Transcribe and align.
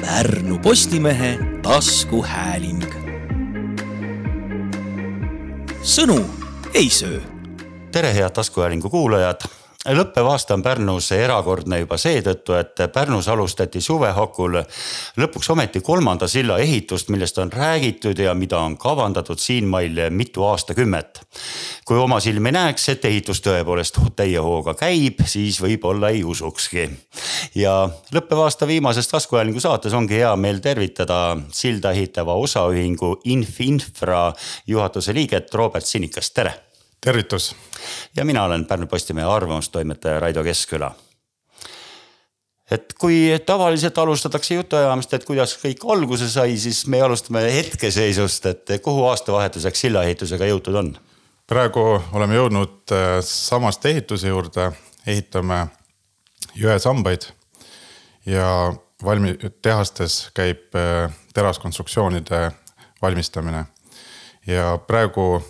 Pärnu 0.00 0.58
Postimehe 0.58 1.38
taskuhääling. 1.62 2.84
sõnu 5.82 6.24
ei 6.74 6.90
söö. 6.90 7.20
tere, 7.92 8.14
head 8.14 8.30
taskuhäälingu 8.30 8.90
kuulajad 8.90 9.40
lõppev 9.94 10.26
aasta 10.28 10.54
on 10.56 10.62
Pärnus 10.62 11.10
erakordne 11.16 11.78
juba 11.80 11.96
seetõttu, 12.00 12.54
et 12.58 12.80
Pärnus 12.92 13.28
alustati 13.32 13.80
suvehakul 13.80 14.58
lõpuks 15.20 15.50
ometi 15.54 15.80
kolmanda 15.84 16.28
silla 16.28 16.58
ehitust, 16.60 17.08
millest 17.08 17.38
on 17.38 17.52
räägitud 17.52 18.18
ja 18.18 18.34
mida 18.34 18.60
on 18.60 18.76
kavandatud 18.78 19.38
siinmail 19.38 20.08
mitu 20.10 20.44
aastakümmet. 20.44 21.20
kui 21.84 21.96
oma 21.98 22.20
silmi 22.20 22.52
näeks, 22.52 22.88
et 22.88 23.04
ehitus 23.04 23.40
tõepoolest 23.40 23.96
täie 24.16 24.38
hooga 24.38 24.74
käib, 24.74 25.22
siis 25.24 25.60
võib-olla 25.62 26.12
ei 26.12 26.24
usukski. 26.24 26.90
ja 27.54 27.88
lõppeva 28.14 28.44
aasta 28.44 28.66
viimases 28.66 29.08
taskuhäälingu 29.08 29.60
saates 29.60 29.92
ongi 29.92 30.14
hea 30.14 30.36
meel 30.36 30.58
tervitada 30.58 31.36
silda 31.52 31.90
ehitava 31.90 32.34
osaühingu 32.34 33.20
Infinfra 33.24 34.32
juhatuse 34.66 35.14
liiget 35.14 35.54
Robert 35.54 35.84
Sinikast, 35.84 36.34
tere 36.34 36.67
tervitus. 37.00 37.56
ja 38.16 38.24
mina 38.24 38.44
olen 38.44 38.64
Pärnu 38.64 38.86
Postimehe 38.86 39.26
arvamustoimetaja 39.26 40.20
Raido 40.20 40.44
Keskküla. 40.44 40.94
et 42.70 42.94
kui 42.98 43.40
tavaliselt 43.46 43.98
alustatakse 43.98 44.54
jutuajamist, 44.54 45.14
et 45.14 45.24
kuidas 45.24 45.56
kõik 45.56 45.84
alguse 45.92 46.28
sai, 46.28 46.56
siis 46.56 46.86
me 46.86 47.00
alustame 47.00 47.42
hetkeseisust, 47.54 48.46
et 48.46 48.66
kuhu 48.82 49.04
aastavahetuseks 49.04 49.80
sillaehitusega 49.80 50.44
jõutud 50.44 50.74
on? 50.74 50.98
praegu 51.46 52.02
oleme 52.12 52.34
jõudnud 52.34 52.92
äh, 52.92 53.18
samast 53.24 53.86
ehituse 53.86 54.28
juurde, 54.28 54.72
ehitame 55.06 55.66
jõesambaid 56.54 57.30
ja 58.26 58.74
valmi-, 59.04 59.38
tehastes 59.62 60.28
käib 60.34 60.74
äh, 60.76 61.12
teraskonstruktsioonide 61.34 62.50
valmistamine. 63.02 63.64
ja 64.46 64.78
praegu 64.86 65.44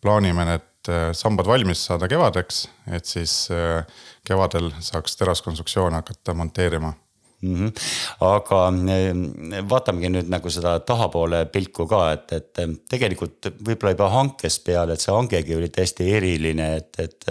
plaanime 0.00 0.44
need 0.44 0.88
äh, 0.88 1.10
sambad 1.16 1.46
valmis 1.48 1.86
saada 1.86 2.08
kevadeks, 2.08 2.66
et 2.92 3.08
siis 3.08 3.48
äh, 3.50 3.86
kevadel 4.26 4.70
saaks 4.80 5.16
teraskonstruktsioone 5.16 6.02
hakata 6.02 6.34
monteerima 6.34 6.92
mm. 7.42 7.54
-hmm. 7.54 7.72
aga 8.26 8.60
vaatamegi 9.70 10.10
nüüd 10.14 10.30
nagu 10.32 10.50
seda 10.50 10.78
tahapoole 10.86 11.44
pilku 11.52 11.86
ka, 11.90 12.02
et, 12.16 12.32
et 12.32 12.62
tegelikult 12.90 13.50
võib-olla 13.66 13.94
juba 13.94 14.08
hankest 14.14 14.64
peale, 14.66 14.94
et 14.94 15.04
see 15.04 15.14
hangegi 15.14 15.56
oli 15.56 15.68
täiesti 15.68 16.08
eriline, 16.16 16.68
et, 16.76 16.90
et. 16.98 17.28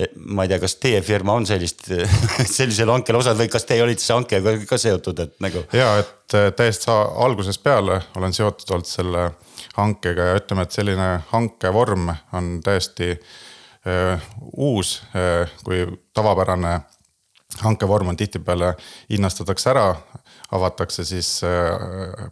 et 0.00 0.16
ma 0.16 0.44
ei 0.44 0.52
tea, 0.52 0.60
kas 0.62 0.76
teie 0.82 1.00
firma 1.04 1.36
on 1.38 1.46
sellist, 1.46 1.86
sellisel 2.58 2.90
hankel 2.90 3.20
osalenud 3.20 3.44
või 3.44 3.52
kas 3.52 3.68
teie 3.68 3.82
olite 3.84 4.02
selle 4.02 4.22
hankega 4.22 4.56
ka 4.68 4.78
seotud, 4.80 5.24
et 5.26 5.40
nagu? 5.44 5.64
ja, 5.76 5.96
et 6.02 6.38
täiesti 6.56 6.90
algusest 6.90 7.62
peale 7.62 8.00
olen 8.16 8.32
seotud 8.32 8.76
olnud 8.76 8.88
selle 8.88 9.30
hankega 9.76 10.30
ja 10.30 10.38
ütleme, 10.40 10.64
et 10.64 10.76
selline 10.76 11.08
hankevorm 11.30 12.10
on 12.32 12.58
täiesti 12.64 13.12
äh, 13.14 14.26
uus 14.52 14.96
äh,, 15.14 15.50
kui 15.64 15.84
tavapärane 16.14 16.80
hankevorm 17.62 18.08
on 18.08 18.16
tihtipeale 18.16 18.74
hinnastatakse 19.10 19.70
ära, 19.70 19.94
avatakse 20.52 21.04
siis 21.04 21.40
äh, 21.44 22.30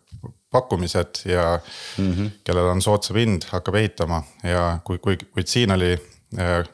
pakkumised 0.50 1.22
ja 1.24 1.60
mm 1.98 2.12
-hmm. 2.12 2.30
kellel 2.44 2.66
on 2.66 2.82
soodsam 2.82 3.16
hind, 3.16 3.42
hakkab 3.50 3.74
ehitama 3.74 4.22
ja 4.42 4.78
kui, 4.84 4.98
kui, 4.98 5.16
kuid 5.16 5.46
siin 5.46 5.70
oli 5.70 5.92
äh, 6.38 6.68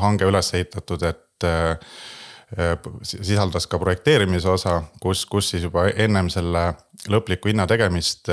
hange 0.00 0.24
üles 0.24 0.54
ehitatud, 0.54 1.02
et 1.02 1.44
äh, 1.44 1.78
sisaldas 3.02 3.66
ka 3.66 3.78
projekteerimise 3.78 4.48
osa, 4.48 4.82
kus, 5.00 5.26
kus 5.26 5.50
siis 5.50 5.62
juba 5.62 5.84
ennem 5.88 6.28
selle 6.28 6.74
lõpliku 7.08 7.48
hinna 7.48 7.66
tegemist 7.66 8.28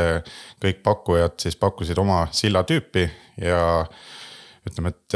kõik 0.64 0.82
pakkujad 0.84 1.36
siis 1.40 1.56
pakkusid 1.56 1.98
oma 1.98 2.28
silla 2.32 2.64
tüüpi 2.64 3.10
ja 3.38 3.86
ütleme, 4.66 4.90
et 4.90 5.14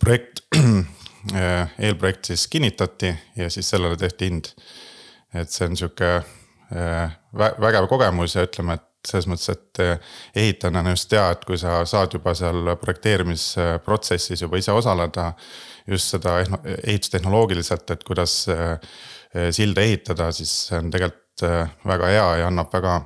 projekt, 0.00 0.44
eelprojekt 1.34 2.30
siis 2.30 2.46
kinnitati 2.48 3.12
ja 3.36 3.50
siis 3.50 3.70
sellele 3.70 3.96
tehti 3.96 4.30
hind. 4.30 4.52
et 5.34 5.50
see 5.50 5.66
on 5.68 5.76
sihuke 5.76 6.22
vägev 7.36 7.88
kogemus 7.88 8.34
ja 8.36 8.46
ütleme, 8.46 8.78
et 8.78 8.84
selles 9.08 9.28
mõttes, 9.28 9.52
et 9.52 9.80
ehitajana 10.36 10.80
on 10.80 10.90
just 10.92 11.12
hea, 11.12 11.26
et 11.32 11.44
kui 11.44 11.58
sa 11.60 11.82
saad 11.88 12.14
juba 12.16 12.34
seal 12.36 12.74
projekteerimisprotsessis 12.80 14.42
juba 14.42 14.60
ise 14.60 14.72
osaleda 14.72 15.32
just 15.88 16.14
seda 16.14 16.38
ehitustehnoloogiliselt, 16.42 17.90
et 17.90 18.04
kuidas 18.04 18.40
äh, 18.52 18.76
silda 19.54 19.84
ehitada, 19.84 20.30
siis 20.32 20.52
see 20.68 20.80
on 20.80 20.90
tegelikult 20.92 21.44
äh, 21.48 21.72
väga 21.86 22.12
hea 22.12 22.28
ja 22.42 22.50
annab 22.50 22.72
väga 22.72 23.00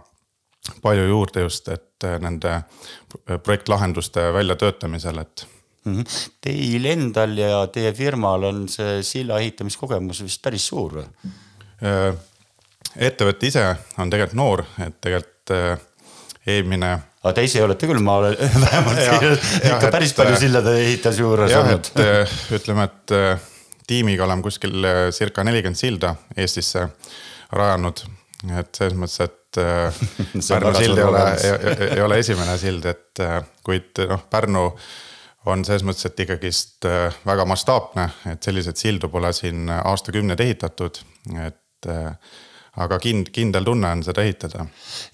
palju 0.82 1.08
juurde 1.10 1.46
just, 1.46 1.68
et 1.68 2.06
äh, 2.06 2.18
nende 2.22 2.62
projektlahenduste 3.26 4.30
väljatöötamisel, 4.34 5.22
et. 5.22 5.46
Teil 6.42 6.84
endal 6.92 7.32
ja 7.38 7.62
teie 7.74 7.90
firmal 7.96 8.44
on 8.50 8.66
see 8.70 9.00
silla 9.06 9.40
ehitamiskogemus 9.42 10.22
vist 10.22 10.42
päris 10.44 10.68
suur 10.70 11.00
või? 11.00 11.06
ettevõte 12.92 13.48
ise 13.48 13.64
on 13.98 14.10
tegelikult 14.12 14.38
noor, 14.38 14.62
et 14.84 15.00
tegelikult 15.02 15.50
eelmine 16.46 16.92
aga 17.22 17.34
te 17.36 17.44
ise 17.46 17.62
olete 17.62 17.88
küll, 17.90 18.02
ma 18.02 18.16
olen 18.18 18.34
vähemalt 18.64 18.98
ja, 18.98 19.18
ikka 19.20 19.86
ja, 19.86 19.90
päris 19.94 20.12
et, 20.12 20.18
palju 20.18 20.38
sillade 20.40 20.74
ehitaja 20.80 21.22
juures 21.22 21.54
olnud. 21.58 21.92
äh, 22.02 22.34
ütleme, 22.58 22.88
et 22.88 23.14
äh, 23.14 23.44
tiimiga 23.86 24.26
oleme 24.26 24.42
kuskil 24.42 24.88
äh, 24.88 25.04
circa 25.14 25.44
nelikümmend 25.46 25.78
silda 25.78 26.16
Eestisse 26.36 26.88
rajanud. 27.54 28.02
et 28.58 28.74
selles 28.74 28.98
mõttes, 28.98 29.20
et 29.22 29.38
Pärnu 30.48 30.72
sild 30.80 30.98
ei 30.98 31.04
ole, 31.04 31.22
ei 31.92 32.00
ole 32.00 32.18
esimene 32.22 32.54
sild, 32.58 32.86
et 32.88 33.20
kuid 33.62 34.00
noh, 34.08 34.22
Pärnu 34.32 34.64
on 35.50 35.64
selles 35.66 35.84
mõttes, 35.86 36.06
et 36.06 36.22
ikkagist 36.24 36.86
väga 37.26 37.46
mastaapne, 37.48 38.08
et 38.30 38.42
selliseid 38.42 38.78
sildu 38.78 39.10
pole 39.12 39.32
siin 39.36 39.70
aastakümneid 39.74 40.40
ehitatud, 40.44 41.00
et 41.42 41.90
aga 42.80 42.96
kind-, 43.02 43.28
kindel 43.34 43.66
tunne 43.66 43.90
on 43.92 44.02
seda 44.04 44.24
ehitada. 44.24 44.64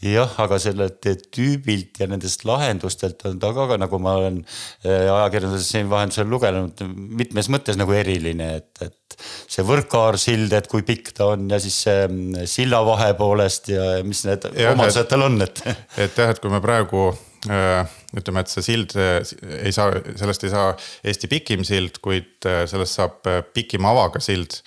jah, 0.04 0.34
aga 0.42 0.58
sellelt 0.62 1.08
tüübilt 1.34 1.98
ja 1.98 2.06
nendest 2.10 2.44
lahendustelt 2.46 3.24
on 3.26 3.40
ta 3.42 3.50
ka, 3.56 3.66
nagu 3.80 3.98
ma 4.02 4.14
olen 4.20 4.40
äh, 4.86 5.08
ajakirjanduses 5.10 5.72
siin 5.74 5.90
vahendusel 5.90 6.28
lugenud, 6.30 6.84
mitmes 7.18 7.50
mõttes 7.50 7.78
nagu 7.80 7.94
eriline, 7.98 8.50
et, 8.60 8.70
et 8.86 9.18
see 9.50 9.66
võrkkaarsild, 9.66 10.54
et 10.54 10.70
kui 10.70 10.86
pikk 10.86 11.10
ta 11.18 11.32
on 11.34 11.48
ja 11.50 11.58
siis 11.62 11.80
see 11.88 12.04
mm, 12.06 12.46
sillavahe 12.50 13.10
poolest 13.18 13.72
ja 13.74 13.88
mis 14.06 14.22
need 14.28 14.46
omadused 14.52 15.10
tal 15.10 15.26
on, 15.26 15.40
et. 15.42 15.64
et 15.98 16.22
jah, 16.22 16.30
et 16.30 16.42
kui 16.42 16.52
me 16.52 16.62
praegu 16.62 17.08
äh, 17.10 17.27
ütleme, 17.46 18.42
et 18.42 18.50
see 18.50 18.64
sild 18.66 18.94
ei 18.98 19.70
saa, 19.70 19.92
sellest 20.18 20.42
ei 20.44 20.50
saa 20.50 20.72
Eesti 21.06 21.28
pikim 21.30 21.62
sild, 21.66 22.00
kuid 22.02 22.46
äh, 22.50 22.64
sellest 22.70 22.98
saab 22.98 23.28
pikima 23.54 23.92
avaga 23.94 24.22
sild. 24.22 24.58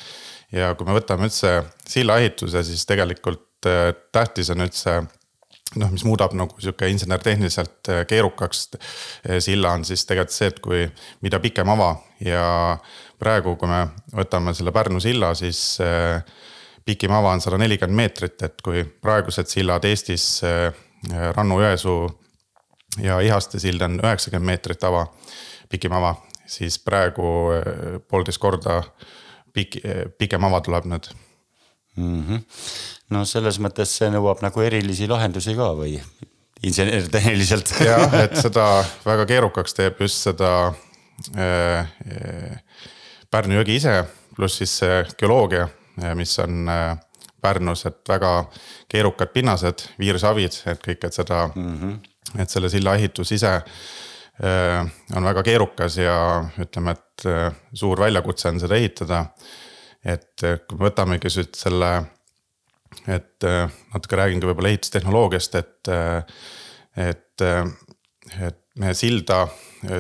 Ja 0.52 0.74
kui 0.76 0.88
me 0.88 0.96
võtame 0.98 1.30
üldse 1.30 1.62
sillaehituse, 1.88 2.64
siis 2.68 2.84
tegelikult 2.90 3.68
äh, 3.70 3.92
tähtis 4.12 4.52
on 4.52 4.66
üldse 4.66 4.98
noh, 5.80 5.92
mis 5.94 6.04
muudab 6.04 6.36
nagu 6.36 6.58
sihuke 6.60 6.90
insener-tehniliselt 6.92 7.92
äh, 7.92 8.02
keerukaks 8.10 8.66
äh, 8.76 9.40
silla 9.44 9.72
on 9.78 9.86
siis 9.88 10.04
tegelikult 10.10 10.36
see, 10.36 10.52
et 10.52 10.60
kui, 10.64 10.84
mida 11.24 11.40
pikem 11.44 11.72
ava 11.72 11.94
ja 12.24 12.44
praegu, 13.22 13.56
kui 13.56 13.72
me 13.72 13.86
võtame 14.18 14.52
selle 14.58 14.74
Pärnu 14.76 15.00
silla, 15.00 15.32
siis 15.38 15.78
pikim 16.86 17.14
ava 17.14 17.36
on 17.36 17.44
sada 17.44 17.60
nelikümmend 17.62 18.00
meetrit, 18.00 18.42
et 18.42 18.64
kui 18.66 18.82
praegused 18.84 19.48
sillad 19.48 19.86
Eestis, 19.86 20.42
Rannu-Jõesuu 21.38 22.00
ja 23.00 23.20
Ihaste 23.24 23.60
sild 23.60 23.82
on 23.82 24.00
üheksakümmend 24.02 24.46
meetrit 24.46 24.84
ava, 24.84 25.06
pikim 25.70 25.94
ava, 25.96 26.16
siis 26.46 26.80
praegu 26.80 27.24
poolteist 28.10 28.42
korda 28.42 28.82
pik-, 29.54 29.82
pikem 30.18 30.44
ava 30.44 30.62
tuleb 30.62 30.90
nüüd 30.92 31.12
mm. 31.96 32.24
-hmm. 32.28 32.44
no 33.10 33.26
selles 33.26 33.60
mõttes 33.60 33.96
see 33.98 34.10
nõuab 34.12 34.44
nagu 34.44 34.62
erilisi 34.62 35.08
lahendusi 35.08 35.56
ka 35.56 35.72
või 35.78 36.00
insener-tehniliselt 36.64 37.74
jah, 37.90 38.14
et 38.24 38.38
seda 38.38 38.66
väga 39.06 39.26
keerukaks 39.30 39.78
teeb 39.78 40.02
just 40.04 40.28
seda 40.30 40.52
äh, 41.36 41.86
äh, 42.08 42.58
Pärnu 43.32 43.56
jõgi 43.62 43.78
ise, 43.80 43.94
pluss 44.36 44.58
siis 44.60 44.74
see 44.82 44.96
geoloogia, 45.16 45.70
mis 46.20 46.34
on 46.44 46.68
äh, 46.68 46.98
Pärnus, 47.42 47.86
et 47.88 48.10
väga 48.10 48.32
keerukad 48.92 49.32
pinnased, 49.32 49.86
viirsavid, 50.00 50.58
et 50.68 50.82
kõik, 50.84 51.06
et 51.08 51.16
seda 51.16 51.46
mm, 51.56 51.78
-hmm. 51.78 51.94
Et 52.40 52.50
selle 52.50 52.70
silla 52.72 52.96
ehitus 53.00 53.34
ise 53.36 53.52
äh, 53.58 54.80
on 55.16 55.28
väga 55.28 55.44
keerukas 55.46 55.98
ja 56.00 56.16
ütleme, 56.62 56.96
et 56.96 57.26
äh, 57.30 57.50
suur 57.74 58.00
väljakutse 58.00 58.52
on 58.52 58.62
seda 58.62 58.78
ehitada. 58.80 59.26
et 60.06 60.44
äh, 60.44 60.60
kui 60.68 60.80
me 60.80 60.90
võtamegi 60.90 61.32
nüüd 61.38 61.58
selle, 61.58 61.92
et 63.08 63.46
natuke 63.46 64.18
räägingi 64.20 64.48
võib-olla 64.50 64.72
ehitustehnoloogiast, 64.74 65.54
et, 65.56 65.92
et, 67.00 67.44
et 68.48 68.58
me 68.82 68.92
silda, 68.98 69.46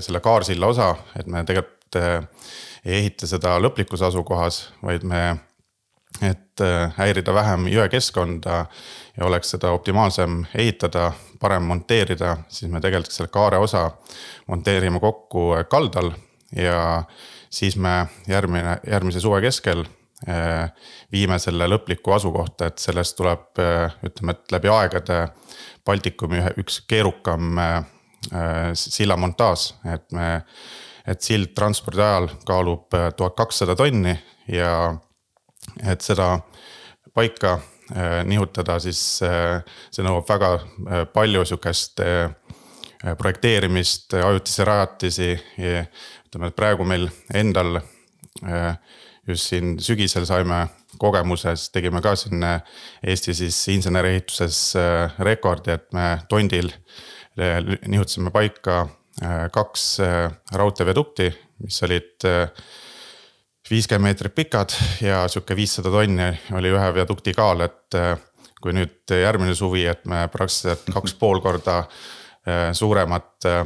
selle 0.03 0.19
kaarsilla 0.19 0.67
osa, 0.67 0.89
et 1.15 1.29
me 1.31 1.45
tegelikult 1.47 1.95
ei 2.83 2.97
ehita 2.97 3.29
seda 3.29 3.55
lõplikus 3.63 4.03
asukohas, 4.03 4.65
vaid 4.83 5.05
me 5.07 5.21
et 6.21 6.61
äh, 6.61 6.93
häirida 6.97 7.33
vähem 7.33 7.65
jõekeskkonda 7.71 8.57
ja 9.17 9.25
oleks 9.25 9.55
seda 9.55 9.71
optimaalsem 9.73 10.43
ehitada, 10.53 11.11
parem 11.41 11.65
monteerida, 11.65 12.35
siis 12.49 12.71
me 12.71 12.81
tegelikult 12.81 13.15
selle 13.15 13.31
kaare 13.33 13.57
osa 13.61 13.87
monteerime 14.47 15.01
kokku 15.01 15.49
kaldal 15.69 16.11
ja 16.55 17.03
siis 17.49 17.77
me 17.77 18.05
järgmine, 18.29 18.77
järgmise 18.87 19.23
suve 19.23 19.41
keskel 19.41 19.83
äh, 20.29 20.69
viime 21.11 21.39
selle 21.41 21.67
lõplikku 21.71 22.13
asukohta, 22.13 22.69
et 22.69 22.79
sellest 22.83 23.17
tuleb 23.17 23.63
ütleme, 24.05 24.37
et 24.37 24.57
läbi 24.57 24.71
aegade 24.71 25.23
Baltikumi 25.85 26.43
üks 26.61 26.83
keerukam 26.85 27.57
sillamontaaž, 28.77 29.63
et 29.89 30.03
me, 30.13 30.27
et 31.09 31.25
sild 31.25 31.55
transpordi 31.57 32.03
ajal 32.05 32.27
kaalub 32.45 32.93
tuhat 33.17 33.33
kakssada 33.39 33.73
tonni 33.75 34.13
ja 34.45 34.75
et 35.87 36.01
seda 36.01 36.35
paika 37.13 37.53
äh, 37.53 38.25
nihutada, 38.25 38.79
siis 38.79 39.01
äh, 39.25 39.61
see 39.91 40.05
nõuab 40.05 40.27
väga 40.29 40.51
äh, 40.57 41.05
palju 41.13 41.45
sihukest 41.45 42.03
projekteerimist, 43.17 44.13
ajutisi 44.13 44.65
rajatisi. 44.67 45.29
ütleme, 46.27 46.47
et 46.51 46.55
praegu 46.55 46.85
meil 46.85 47.07
endal 47.33 47.79
just 49.27 49.49
siin 49.49 49.79
sügisel 49.81 50.27
saime 50.29 50.67
kogemuse, 51.01 51.55
siis 51.55 51.71
tegime 51.73 51.97
ka 52.05 52.13
siin 52.15 52.45
Eesti 52.45 53.33
siis 53.33 53.57
insenerehituses 53.73 54.59
rekordi, 55.17 55.73
et 55.73 55.87
me 55.97 56.05
tondil 56.29 56.69
nihutasime 57.41 58.29
paika 58.29 58.83
kaks 59.51 59.87
raudteevedukti, 60.53 61.31
mis 61.65 61.81
olid 61.89 62.29
viiskümmend 63.71 64.09
meetrit 64.09 64.35
pikad 64.35 64.73
ja 65.01 65.23
sihuke 65.31 65.55
viissada 65.55 65.91
tonni 65.91 66.27
oli 66.57 66.71
ühe 66.73 66.87
viadukti 66.95 67.33
kaal, 67.35 67.63
et 67.65 67.97
äh, 67.97 68.15
kui 68.61 68.75
nüüd 68.75 69.13
järgmine 69.15 69.55
suvi, 69.57 69.85
et 69.89 70.03
me 70.09 70.25
praktiliselt 70.31 70.91
kaks 70.93 71.15
pool 71.19 71.41
korda 71.43 71.77
äh, 71.81 72.69
suuremat, 72.77 73.47
äh, 73.49 73.63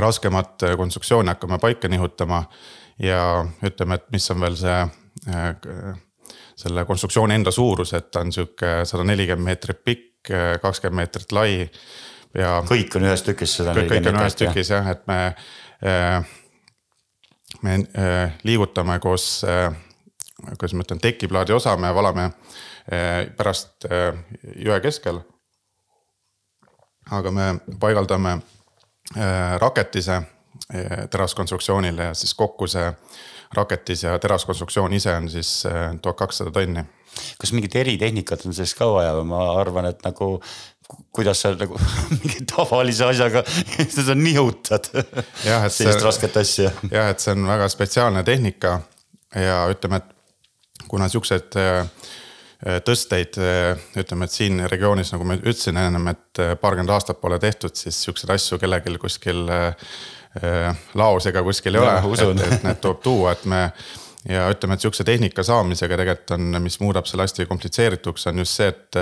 raskemat 0.00 0.66
konstruktsiooni 0.78 1.34
hakkame 1.34 1.58
paika 1.58 1.88
nihutama. 1.88 2.44
ja 3.00 3.46
ütleme, 3.64 3.96
et 3.96 4.10
mis 4.12 4.26
on 4.30 4.42
veel 4.44 4.56
see, 4.60 4.80
selle 6.60 6.82
konstruktsiooni 6.84 7.34
enda 7.34 7.50
suurus, 7.50 7.94
et 7.96 8.10
ta 8.12 8.20
on 8.20 8.32
sihuke 8.32 8.82
sada 8.84 9.06
nelikümmend 9.08 9.46
meetrit 9.46 9.80
pikk, 9.84 10.28
kakskümmend 10.60 11.00
meetrit 11.00 11.32
lai 11.32 11.54
ja. 12.36 12.58
kõik 12.68 12.98
on 13.00 13.08
ühes 13.08 13.24
tükis 13.24 13.56
seda. 13.56 13.72
kõik 13.72 14.10
on 14.12 14.20
ühes 14.20 14.36
tükis 14.36 14.72
jah, 14.74 14.92
et 14.92 15.00
me 15.08 15.20
me 17.62 17.74
äh, 17.74 18.32
liigutame 18.42 18.98
koos, 18.98 19.44
äh, 19.44 19.74
kuidas 20.58 20.74
ma 20.74 20.84
ütlen, 20.86 21.00
tekiplaadi 21.02 21.52
osa, 21.52 21.76
me 21.76 21.92
valame 21.94 22.30
äh, 22.30 23.26
pärast 23.36 23.88
jõe 24.56 24.80
keskel. 24.80 25.20
aga 27.10 27.30
me 27.34 27.44
paigaldame 27.80 28.36
raketise 29.58 30.20
teraskonstruktsioonile 31.10 32.04
ja 32.04 32.14
siis 32.14 32.34
kokku 32.38 32.68
see 32.70 32.92
raketis 33.56 34.04
ja 34.04 34.12
teraskonstruktsioon 34.18 34.92
ise 34.94 35.14
on 35.16 35.26
siis 35.30 35.64
tuhat 36.02 36.16
kakssada 36.16 36.50
tonni. 36.50 36.84
kas 37.40 37.52
mingit 37.52 37.74
eritehnikat 37.76 38.46
on 38.46 38.54
selleks 38.54 38.76
ka 38.78 38.86
vaja 38.92 39.16
või 39.18 39.26
ma 39.32 39.40
arvan, 39.58 39.90
et 39.90 40.04
nagu 40.06 40.36
kuidas 41.12 41.42
sa 41.42 41.52
nagu 41.54 41.78
mingi 42.18 42.44
tavalise 42.50 43.08
asjaga 43.10 43.44
seda 43.96 44.14
nihutad. 44.18 44.90
sellist 45.68 46.04
rasket 46.04 46.40
asja. 46.40 46.72
jah, 46.90 47.10
et 47.10 47.20
see 47.22 47.34
on 47.36 47.46
väga 47.48 47.68
spetsiaalne 47.72 48.24
tehnika 48.26 48.80
ja 49.36 49.62
ütleme, 49.70 50.00
et 50.00 50.16
kuna 50.90 51.08
siukseid 51.10 51.56
äh, 51.60 51.84
tõsteid, 52.86 53.38
äh, 53.40 53.80
ütleme, 54.00 54.26
et 54.26 54.34
siin 54.34 54.62
regioonis, 54.70 55.12
nagu 55.14 55.26
ma 55.28 55.36
ütlesin 55.38 55.78
ennem, 55.80 56.10
et 56.12 56.42
äh, 56.42 56.54
paarkümmend 56.60 56.92
aastat 56.94 57.20
pole 57.22 57.38
tehtud, 57.42 57.76
siis 57.78 57.98
siukseid 58.06 58.34
asju 58.36 58.60
kellelgi 58.60 58.98
kuskil 59.00 59.46
laos 60.94 61.24
ega 61.26 61.40
kuskil 61.42 61.74
ei 61.74 61.82
ja, 61.82 61.96
ole, 62.06 62.20
et, 62.22 62.42
et 62.46 62.66
need 62.68 62.78
tuleb 62.78 63.00
tuua, 63.02 63.32
et 63.34 63.48
me 63.50 63.64
ja 64.30 64.44
ütleme, 64.52 64.76
et 64.76 64.84
sihukese 64.84 65.02
tehnika 65.08 65.42
saamisega 65.42 65.96
tegelikult 65.98 66.36
on, 66.36 66.60
mis 66.62 66.76
muudab 66.78 67.08
selle 67.10 67.24
hästi 67.26 67.48
komplitseerituks, 67.50 68.28
on 68.30 68.38
just 68.44 68.60
see, 68.60 68.68
et 68.70 68.98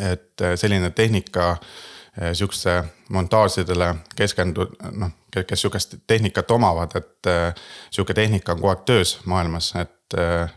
et 0.00 0.40
äh, 0.40 0.54
selline 0.56 0.90
tehnika 0.90 1.50
äh, 1.50 2.32
sihukeste 2.32 2.84
montaažidele 3.08 3.94
keskendu-, 4.16 4.70
noh, 4.90 5.10
kes 5.46 5.60
sihukest 5.60 5.94
tehnikat 6.06 6.50
omavad, 6.50 6.96
et 6.96 7.26
äh, 7.26 7.54
sihuke 7.90 8.14
tehnika 8.14 8.52
on 8.52 8.58
kogu 8.58 8.72
aeg 8.72 8.84
töös 8.86 9.18
maailmas, 9.24 9.74
et 9.80 9.90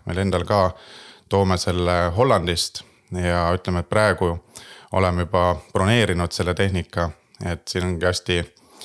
meil 0.06 0.20
endal 0.22 0.44
ka 0.46 0.76
toome 1.30 1.58
selle 1.58 2.12
Hollandist 2.16 2.84
ja 3.16 3.48
ütleme, 3.56 3.82
et 3.82 3.90
praegu 3.90 4.36
oleme 4.92 5.26
juba 5.26 5.56
broneerinud 5.74 6.32
selle 6.32 6.54
tehnika, 6.54 7.10
et 7.46 7.64
siin 7.68 7.88
ongi 7.88 8.06
hästi, 8.06 8.38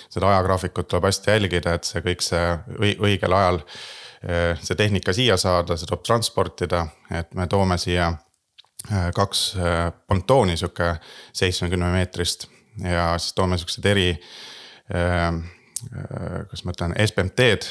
seda 0.08 0.30
ajagraafikut 0.30 0.88
tuleb 0.88 1.10
hästi 1.10 1.30
jälgida, 1.34 1.74
et 1.76 1.84
see 1.84 2.00
kõik 2.06 2.24
see 2.24 2.46
õigel 2.78 3.36
ajal 3.36 3.60
see 4.62 4.78
tehnika 4.78 5.12
siia 5.12 5.36
saada, 5.36 5.76
see 5.76 5.90
tuleb 5.90 6.06
transportida, 6.06 6.86
et 7.10 7.34
me 7.34 7.46
toome 7.50 7.76
siia 7.78 8.12
kaks 9.14 9.42
äh, 9.56 9.92
pontooni 10.06 10.56
sihuke 10.56 10.96
seitsmekümne 11.32 11.90
meetrist 11.92 12.48
ja 12.82 13.12
siis 13.18 13.34
toome 13.36 13.58
siuksed 13.60 13.84
eri 13.86 14.08
äh, 14.12 15.28
kuidas 15.82 16.64
ma 16.64 16.74
ütlen, 16.74 16.94
SBMT-d, 17.02 17.66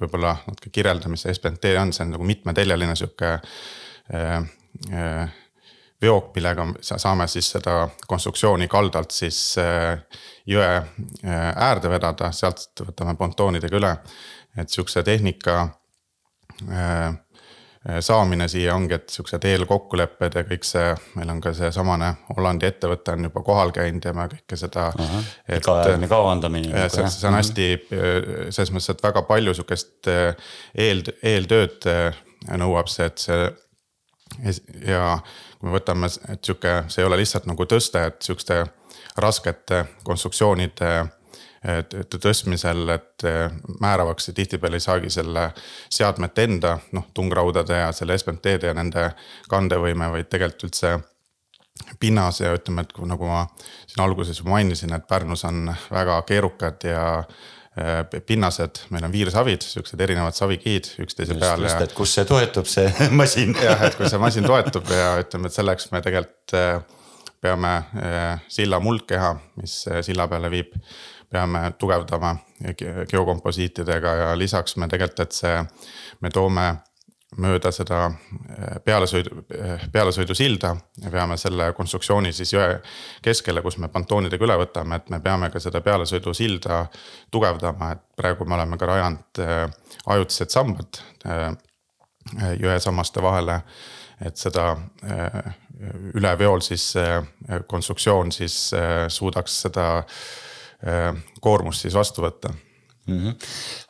võib-olla 0.00 0.34
natuke 0.46 0.70
kirjelda, 0.72 1.10
mis 1.12 1.26
SBMT 1.28 1.74
on, 1.80 1.92
see 1.92 2.06
on 2.06 2.14
nagu 2.14 2.24
mitmeteljeline 2.24 2.94
sihuke 2.96 3.34
veok, 6.00 6.30
millega 6.38 6.64
saame 6.80 7.26
siis 7.28 7.50
seda 7.52 7.74
konstruktsiooni 8.08 8.64
kaldalt 8.72 9.12
siis 9.12 9.42
jõe 9.60 10.70
äärde 11.28 11.92
vedada, 11.92 12.30
sealt 12.32 12.80
võtame 12.80 13.12
pontoonidega 13.20 13.76
üle. 13.76 13.92
et 14.56 14.72
sihukese 14.72 15.02
tehnika 15.04 15.58
Äh, 16.68 17.14
saamine 18.00 18.48
siia 18.48 18.74
ongi, 18.76 18.94
et 18.94 19.08
siuksed 19.08 19.44
eelkokkulepped 19.48 20.34
ja 20.36 20.42
kõik 20.44 20.66
see, 20.68 20.88
meil 21.16 21.30
on 21.32 21.38
ka 21.40 21.54
seesamane 21.56 22.10
Hollandi 22.28 22.68
ettevõte 22.68 23.14
on 23.16 23.24
juba 23.24 23.42
kohal 23.46 23.72
käinud 23.72 24.04
ja 24.04 24.12
me 24.16 24.26
kõike 24.28 24.58
seda. 24.60 24.90
pikaajaline 25.48 26.08
kavandamine. 26.10 26.88
see, 26.92 27.06
see 27.14 27.28
on 27.30 27.38
hästi 27.38 27.68
äh, 27.72 28.18
selles 28.52 28.72
mõttes, 28.74 28.90
et 28.92 29.04
väga 29.04 29.22
palju 29.28 29.54
sihukest 29.56 30.10
äh, 30.12 30.52
eel, 30.76 31.00
eeltööd 31.22 31.88
nõuab 32.60 32.92
see, 32.92 33.08
et 33.08 33.24
see. 33.24 33.48
ja 34.86 35.16
kui 35.58 35.68
me 35.70 35.78
võtame, 35.78 36.12
et 36.28 36.44
sihuke, 36.44 36.82
see 36.88 37.00
ei 37.02 37.08
ole 37.08 37.22
lihtsalt 37.22 37.48
nagu 37.48 37.64
tõste, 37.68 38.04
et 38.12 38.20
sihukeste 38.24 38.60
raskete 39.20 39.84
konstruktsioonide 40.04 40.92
tõstmisel, 41.60 42.88
et 42.94 43.24
eh, 43.28 43.52
määravaks 43.80 44.30
tihtipeale 44.34 44.80
ei 44.80 44.84
saagi 44.84 45.10
selle 45.12 45.50
seadmete 45.92 46.46
enda 46.48 46.78
noh, 46.96 47.10
tungraudade 47.14 47.82
ja 47.82 47.92
selle 47.92 48.16
SMT-de 48.18 48.70
ja 48.70 48.76
nende 48.76 49.10
kandevõime, 49.50 50.08
vaid 50.14 50.30
tegelikult 50.32 50.70
üldse 50.70 50.94
pinnas 52.00 52.40
ja 52.40 52.54
ütleme, 52.56 52.84
et 52.84 52.96
nagu 53.08 53.28
ma 53.28 53.44
siin 53.88 54.04
alguses 54.04 54.40
juba 54.40 54.54
mainisin, 54.56 54.94
et 54.96 55.06
Pärnus 55.08 55.44
on 55.48 55.68
väga 55.92 56.16
keerukad 56.28 56.88
ja 56.88 57.04
eh, 57.76 58.20
pinnased, 58.24 58.86
meil 58.88 59.04
on 59.04 59.12
viirsavid, 59.12 59.60
siuksed 59.60 60.00
erinevad 60.00 60.36
savikihid 60.36 60.94
üksteise 61.04 61.36
peal. 61.36 61.68
just, 61.68 61.84
et 61.84 61.92
kus 61.96 62.16
see 62.16 62.24
toetub, 62.24 62.72
see 62.72 62.88
masin. 63.20 63.52
jah, 63.60 63.84
et 63.84 64.00
kui 64.00 64.08
see 64.08 64.22
masin 64.22 64.48
toetub 64.48 64.88
ja 64.96 65.12
ütleme, 65.20 65.52
et 65.52 65.60
selleks 65.60 65.92
me 65.92 66.00
tegelikult 66.08 66.56
eh, 66.56 66.96
peame 67.40 67.78
silla 68.52 68.76
muldkeha, 68.84 69.30
mis 69.56 69.78
silla 70.04 70.26
peale 70.28 70.50
viib 70.52 70.74
peame 71.30 71.72
tugevdama 71.78 72.36
geokomposiitidega 73.10 74.14
ja 74.14 74.30
lisaks 74.38 74.76
me 74.76 74.88
tegelikult, 74.88 75.20
et 75.20 75.36
see, 75.36 75.58
me 76.20 76.30
toome 76.30 76.66
mööda 77.38 77.70
seda 77.74 78.08
eh, 78.10 78.78
pealesõidu, 78.84 79.42
eh, 79.54 79.84
pealesõidusilda 79.92 80.72
ja 81.04 81.12
peame 81.12 81.36
selle 81.38 81.70
konstruktsiooni 81.76 82.32
siis 82.34 82.52
jõe 82.54 82.80
keskele, 83.22 83.62
kus 83.62 83.78
me 83.78 83.90
pontoonidega 83.92 84.46
üle 84.46 84.56
võtame, 84.64 84.98
et 84.98 85.10
me 85.14 85.20
peame 85.22 85.50
ka 85.52 85.62
seda 85.62 85.82
pealesõidusilda 85.84 86.82
tugevdama, 87.30 87.92
et 87.94 88.04
praegu 88.18 88.46
me 88.48 88.58
oleme 88.58 88.78
ka 88.80 88.90
rajanud 88.90 89.42
eh, 89.44 89.64
ajutised 90.10 90.50
sambad 90.50 91.02
jõesammaste 92.60 93.22
vahele. 93.22 93.62
et 94.20 94.36
seda 94.36 94.74
üleveol 96.14 96.60
siis 96.60 96.92
konstruktsioon 97.66 98.32
siis 98.32 98.56
suudaks 99.08 99.54
seda 99.62 100.04
koormust 101.44 101.84
siis 101.84 101.94
vastu 101.94 102.22
võtta 102.24 102.54
mm. 103.10 103.18
-hmm. 103.18 103.34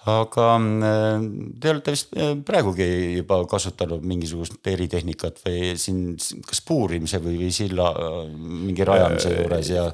aga 0.06 0.46
äh, 0.56 1.20
te 1.60 1.70
olete 1.70 1.94
vist 1.94 2.16
äh, 2.16 2.32
praegugi 2.46 2.88
juba 3.16 3.42
kasutanud 3.50 4.04
mingisugust 4.06 4.66
eritehnikat 4.66 5.40
või 5.46 5.74
siin 5.80 6.16
kas 6.46 6.62
puurimise 6.66 7.22
või, 7.22 7.38
või 7.44 7.52
silla 7.54 7.92
mingi 8.36 8.84
rajamise 8.84 9.34
juures 9.36 9.72
ja 9.74 9.90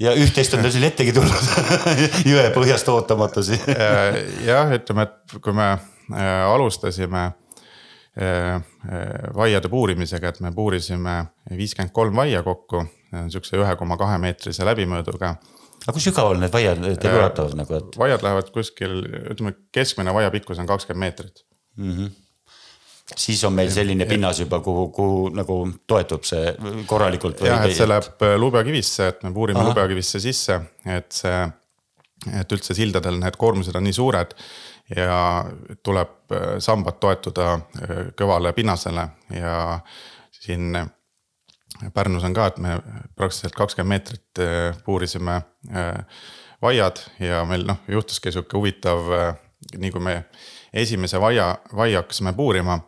ja 0.00 0.12
üht-teist 0.12 0.54
on 0.54 0.60
teil 0.60 0.74
siin 0.74 0.84
ettegi 0.90 1.12
tulnud 1.16 1.82
jõe 2.32 2.50
põhjast 2.54 2.88
ootamatusi 2.92 3.58
jah, 4.50 4.72
ütleme, 4.76 5.08
et 5.08 5.40
kui 5.40 5.56
me 5.56 5.76
alustasime 6.46 7.30
vaiade 9.36 9.68
puurimisega, 9.68 10.30
et 10.30 10.38
me 10.40 10.48
puurisime 10.56 11.16
viiskümmend 11.52 11.92
kolm 11.92 12.16
vaia 12.16 12.40
kokku, 12.46 12.80
sihukese 13.28 13.58
ühe 13.60 13.74
koma 13.76 13.98
kahe 14.00 14.16
meetrise 14.22 14.64
läbimõõduga 14.64 15.34
aga 15.86 15.94
kui 15.94 16.02
sügaval 16.02 16.38
need 16.42 16.52
vaiad 16.54 16.84
teil 17.00 17.18
ulatuvad 17.20 17.58
nagu, 17.62 17.80
et? 17.80 17.98
vaiad 18.00 18.24
lähevad 18.26 18.52
kuskil, 18.54 19.00
ütleme 19.32 19.54
keskmine 19.74 20.14
vaia 20.16 20.32
pikkus 20.34 20.60
on 20.62 20.70
kakskümmend 20.70 21.06
meetrit 21.06 21.44
mm. 21.76 21.92
-hmm 21.92 22.14
siis 23.14 23.44
on 23.44 23.52
meil 23.54 23.70
selline 23.70 24.04
pinnas 24.04 24.40
juba, 24.40 24.58
kuhu, 24.60 24.88
kuhu 24.94 25.28
nagu 25.30 25.58
toetub 25.86 26.24
see 26.26 26.54
korralikult. 26.90 27.40
jah, 27.46 27.62
et 27.62 27.76
see 27.76 27.86
läheb 27.86 28.24
lubjakivisse, 28.42 29.06
et 29.12 29.22
me 29.22 29.30
puurime 29.32 29.62
lubjakivisse 29.62 30.20
sisse, 30.20 30.58
et 30.90 31.12
see, 31.14 31.44
et 32.40 32.56
üldse 32.56 32.74
sildadel 32.74 33.20
need 33.22 33.38
koormused 33.38 33.78
on 33.78 33.86
nii 33.86 33.94
suured 33.94 34.34
ja 34.96 35.20
tuleb 35.86 36.34
sambad 36.62 36.98
toetuda 37.02 37.54
kõvale 38.18 38.52
pinnasele 38.58 39.06
ja 39.38 39.56
siin 40.34 40.74
Pärnus 41.94 42.24
on 42.24 42.34
ka, 42.34 42.46
et 42.46 42.58
me 42.62 42.78
praktiliselt 43.16 43.56
kakskümmend 43.56 43.92
meetrit 43.92 44.40
puurisime 44.84 45.40
vaiad 46.62 47.00
ja 47.20 47.42
meil 47.44 47.66
noh, 47.68 47.82
juhtuski 47.88 48.32
sihuke 48.32 48.56
huvitav, 48.56 49.10
nii 49.76 49.90
kui 49.92 50.00
me 50.00 50.14
esimese 50.72 51.20
vaia, 51.20 51.50
vaia 51.76 52.00
hakkasime 52.00 52.32
puurima 52.36 52.78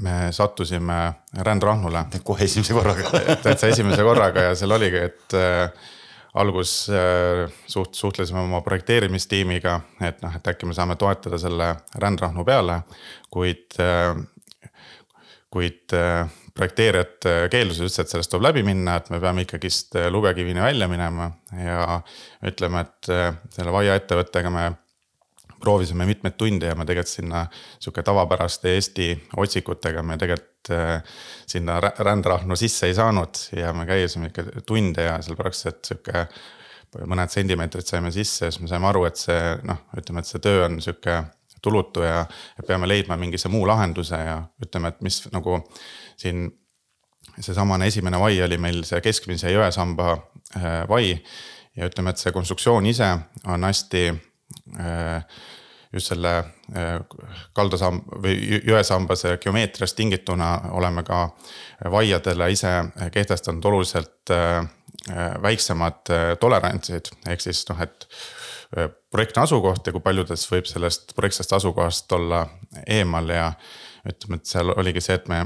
me 0.00 0.32
sattusime 0.32 1.12
rändrahnule. 1.38 2.04
kohe 2.24 2.44
esimese 2.44 2.74
korraga 2.74 3.20
täitsa 3.44 3.66
esimese 3.66 4.02
korraga 4.02 4.48
ja 4.50 4.54
seal 4.54 4.72
oligi, 4.76 5.02
et 5.08 5.36
äh, 5.36 5.70
algus 6.34 6.88
äh, 6.92 7.46
suht-, 7.66 7.96
suhtlesime 7.96 8.40
oma 8.40 8.60
projekteerimistiimiga, 8.60 9.80
et 10.00 10.22
noh, 10.22 10.36
et 10.36 10.48
äkki 10.52 10.68
me 10.68 10.76
saame 10.76 10.96
toetada 11.00 11.38
selle 11.40 11.74
rändrahnu 11.94 12.44
peale. 12.44 12.82
kuid 13.30 13.78
äh,, 13.80 14.16
kuid 15.50 15.96
äh, 15.96 16.26
projekteerijad 16.56 17.28
äh, 17.28 17.42
keeldusid, 17.52 17.86
ütlesid, 17.86 18.06
et 18.06 18.14
sellest 18.14 18.32
tuleb 18.32 18.48
läbi 18.48 18.64
minna, 18.66 18.96
et 19.00 19.12
me 19.12 19.20
peame 19.22 19.44
ikkagist 19.46 19.98
äh, 20.00 20.10
lubjakivini 20.12 20.64
välja 20.64 20.88
minema 20.90 21.30
ja 21.60 22.00
ütleme, 22.46 22.86
et 22.86 23.12
selle 23.54 23.72
Vaia 23.74 23.96
ettevõttega 23.98 24.52
me 24.52 24.70
proovisime 25.60 26.06
mitmeid 26.06 26.36
tunde 26.38 26.68
ja 26.70 26.74
me 26.74 26.84
tegelikult 26.86 27.12
sinna 27.12 27.46
sihuke 27.78 28.04
tavapäraste 28.06 28.74
Eesti 28.74 29.08
otsikutega 29.36 30.02
me 30.02 30.18
tegelikult 30.20 30.70
äh, 30.74 31.16
sinna 31.46 31.80
rändrahnu 31.80 32.56
sisse 32.56 32.90
ei 32.90 32.94
saanud 32.94 33.40
ja 33.56 33.72
me 33.72 33.86
käisime 33.88 34.30
ikka 34.30 34.44
tunde 34.66 35.08
ja 35.08 35.16
seal 35.24 35.38
praktiliselt 35.38 35.84
sihuke 35.88 36.26
mõned 37.06 37.32
sentimeetrid 37.32 37.88
saime 37.88 38.12
sisse 38.14 38.46
ja 38.46 38.52
siis 38.52 38.62
me 38.62 38.70
saime 38.70 38.88
aru, 38.88 39.04
et 39.08 39.18
see 39.20 39.40
noh, 39.68 39.82
ütleme, 39.98 40.22
et 40.22 40.30
see 40.30 40.40
töö 40.44 40.64
on 40.68 40.78
sihuke 40.80 41.18
tulutu 41.62 42.04
ja, 42.06 42.22
ja 42.56 42.66
peame 42.66 42.88
leidma 42.88 43.16
mingise 43.20 43.50
muu 43.52 43.66
lahenduse 43.68 44.20
ja 44.22 44.36
ütleme, 44.62 44.92
et 44.92 45.02
mis 45.04 45.24
nagu 45.34 45.58
siin 46.16 46.48
seesamane 47.40 47.86
esimene 47.90 48.18
vai 48.20 48.38
oli 48.42 48.58
meil 48.58 48.84
see 48.88 49.00
keskmise 49.04 49.52
jõesamba 49.52 50.14
äh, 50.56 50.82
vai. 50.88 51.16
Ja 51.76 51.90
ütleme, 51.90 52.14
et 52.14 52.20
see 52.22 52.32
konstruktsioon 52.32 52.86
ise 52.88 53.10
on 53.52 53.66
hästi 53.66 54.06
Äh, 54.78 55.22
just 55.92 56.06
selle 56.06 56.38
äh, 56.38 57.00
kaldasam- 57.54 58.02
või 58.22 58.60
jõesambase 58.66 59.36
geomeetriast 59.42 59.96
tingituna 59.96 60.50
oleme 60.76 61.02
ka 61.06 61.28
vaiadele 61.90 62.50
ise 62.52 62.72
kehtestanud 63.12 63.64
oluliselt 63.64 64.32
väiksemad 65.42 66.10
tolerantsid, 66.40 67.12
ehk 67.30 67.40
siis 67.40 67.60
noh, 67.68 67.78
et 67.84 68.06
projektne 69.12 69.44
asukoht 69.44 69.86
ja 69.86 69.92
kui 69.94 70.02
paljudes 70.02 70.42
võib 70.50 70.66
sellest 70.66 71.14
projektsest 71.14 71.52
asukohast 71.52 72.12
olla 72.16 72.40
eemal 72.86 73.30
ja 73.30 73.52
ütleme, 74.08 74.40
et 74.40 74.50
seal 74.50 74.72
oligi 74.74 75.04
see, 75.04 75.14
et 75.20 75.28
me 75.30 75.44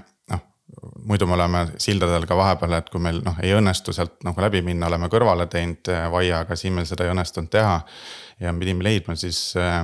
muidu 1.05 1.27
me 1.27 1.35
oleme 1.35 1.67
sildadel 1.79 2.27
ka 2.29 2.37
vahepeal, 2.39 2.79
et 2.79 2.89
kui 2.93 3.03
meil 3.03 3.21
noh, 3.25 3.37
ei 3.43 3.53
õnnestu 3.57 3.93
sealt 3.97 4.21
nagu 4.27 4.43
läbi 4.43 4.63
minna, 4.67 4.87
oleme 4.87 5.09
kõrvale 5.13 5.47
teinud 5.51 5.91
vaia, 6.13 6.45
aga 6.45 6.57
siin 6.57 6.77
meil 6.77 6.89
seda 6.89 7.07
ei 7.07 7.15
õnnestunud 7.15 7.51
teha 7.51 7.81
ja 8.41 8.53
me 8.53 8.63
pidime 8.63 8.85
leidma 8.85 9.15
siis 9.17 9.55
äh, 9.57 9.81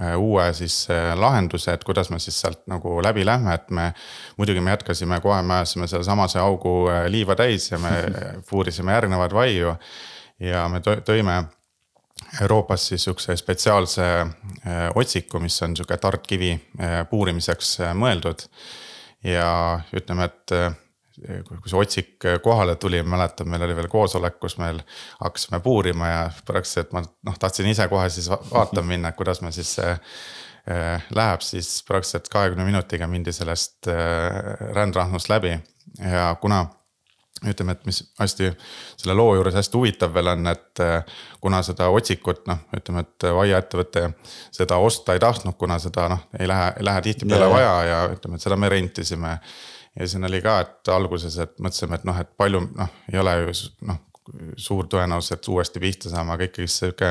äh, 0.00 0.18
uue 0.20 0.52
siis 0.52 0.86
äh, 0.90 1.12
lahenduse, 1.18 1.72
et 1.72 1.84
kuidas 1.84 2.10
me 2.10 2.18
siis 2.18 2.40
sealt 2.40 2.64
nagu 2.70 3.00
läbi 3.04 3.26
lähme, 3.26 3.54
et 3.54 3.70
me. 3.70 3.92
muidugi 4.36 4.60
me 4.60 4.70
jätkasime 4.70 5.20
kohe, 5.20 5.42
me 5.42 5.54
ajasime 5.60 5.86
sealsamase 5.86 6.38
augu 6.38 6.86
liiva 7.08 7.36
täis 7.36 7.70
ja 7.70 7.78
me 7.78 7.90
puurisime 8.50 8.92
järgnevaid 8.92 9.34
vaiu. 9.34 9.74
ja 10.40 10.68
me 10.68 10.80
tõime 10.80 11.42
Euroopas 12.40 12.86
siis 12.88 13.04
sihukese 13.04 13.36
spetsiaalse 13.36 14.02
otsiku, 14.94 15.40
mis 15.40 15.62
on 15.62 15.76
sihuke 15.76 15.96
tartkivi 15.96 16.52
puurimiseks 17.10 17.78
mõeldud. 17.98 18.46
Ja 19.24 19.80
ütleme, 19.94 20.28
et 20.30 20.54
kui 21.46 21.70
see 21.70 21.78
otsik 21.78 22.26
kohale 22.42 22.74
tuli, 22.80 23.02
mäletan, 23.04 23.50
meil 23.52 23.62
oli 23.66 23.76
veel 23.76 23.88
koosolek, 23.92 24.38
kus 24.40 24.56
meil 24.58 24.80
hakkasime 25.20 25.60
puurima 25.62 26.08
ja 26.08 26.22
praktiliselt 26.46 26.94
ma 26.96 27.02
noh, 27.04 27.36
tahtsin 27.38 27.68
ise 27.70 27.86
kohe 27.92 28.08
siis 28.10 28.30
vaatama 28.32 28.88
minna, 28.94 29.12
kuidas 29.16 29.42
me 29.44 29.52
siis 29.54 29.76
äh, 29.82 30.00
läheb, 31.14 31.44
siis 31.44 31.82
praktiliselt 31.86 32.30
kahekümne 32.32 32.64
minutiga 32.64 33.06
mindi 33.10 33.34
sellest 33.34 33.90
rändrahnust 34.72 35.28
läbi. 35.28 35.56
Ja 35.98 36.32
kuna 36.40 36.66
ütleme, 37.48 37.74
et 37.76 37.86
mis 37.88 38.02
hästi 38.20 38.52
selle 39.00 39.16
loo 39.18 39.34
juures 39.36 39.56
hästi 39.58 39.78
huvitav 39.78 40.14
veel 40.14 40.32
on, 40.34 40.46
et 40.52 40.82
äh, 40.84 41.18
kuna 41.40 41.62
seda 41.66 41.88
otsikut 41.94 42.46
noh, 42.50 42.62
ütleme, 42.76 43.04
et 43.06 43.28
Vaia 43.34 43.58
ettevõte 43.62 44.08
seda 44.54 44.78
osta 44.82 45.16
ei 45.16 45.22
tahtnud, 45.22 45.56
kuna 45.58 45.78
seda 45.82 46.08
noh, 46.12 46.24
ei 46.38 46.48
lähe, 46.48 46.72
ei 46.78 46.88
lähe 46.88 47.04
tihtipeale 47.08 47.50
vaja 47.50 47.74
ja 47.88 48.00
ütleme, 48.12 48.38
et 48.38 48.46
seda 48.46 48.58
me 48.58 48.72
rentisime. 48.72 49.38
Ja 49.92 50.06
siin 50.08 50.24
oli 50.24 50.38
ka, 50.40 50.54
et 50.64 50.88
alguses, 50.88 51.34
et 51.42 51.58
mõtlesime, 51.60 51.98
et 51.98 52.04
noh, 52.08 52.16
et 52.16 52.30
palju 52.40 52.62
noh, 52.64 52.94
ei 53.12 53.18
ole 53.20 53.34
ju 53.42 53.56
noh 53.90 53.98
suur 54.56 54.86
tõenäosus, 54.86 55.34
et 55.34 55.48
uuesti 55.50 55.80
pihta 55.82 56.08
saama, 56.08 56.36
aga 56.36 56.46
ikkagi 56.46 56.70
sihuke 56.70 57.08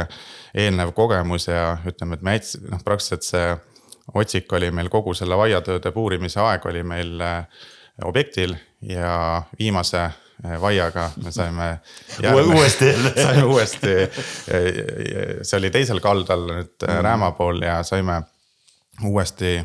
eelnev 0.58 0.94
kogemus 0.96 1.50
ja 1.50 1.76
ütleme, 1.86 2.18
et 2.18 2.24
me 2.24 2.38
noh 2.72 2.84
praktiliselt 2.86 3.28
see 3.28 3.52
otsik 4.18 4.54
oli 4.54 4.72
meil 4.72 4.90
kogu 4.92 5.14
selle 5.18 5.38
vaiatööde 5.40 5.92
puurimise 5.96 6.42
aeg 6.44 6.66
oli 6.72 6.84
meil 6.88 7.22
äh, 7.24 7.68
objektil 8.04 8.56
ja 8.82 9.44
viimase 9.60 10.02
äh, 10.02 10.62
vaiaga 10.62 11.10
me 11.24 11.32
saime 11.32 11.80
uuesti 12.56 12.88
jälle 12.88 13.14
saime 13.26 13.44
uuesti, 13.44 13.96
äh, 14.02 14.12
see 15.42 15.58
oli 15.58 15.72
teisel 15.72 16.00
kaldal 16.00 16.48
nüüd 16.50 16.88
mm. 16.88 17.02
Rääma 17.06 17.32
pool 17.38 17.62
ja 17.62 17.82
saime 17.84 18.22
uuesti 19.06 19.60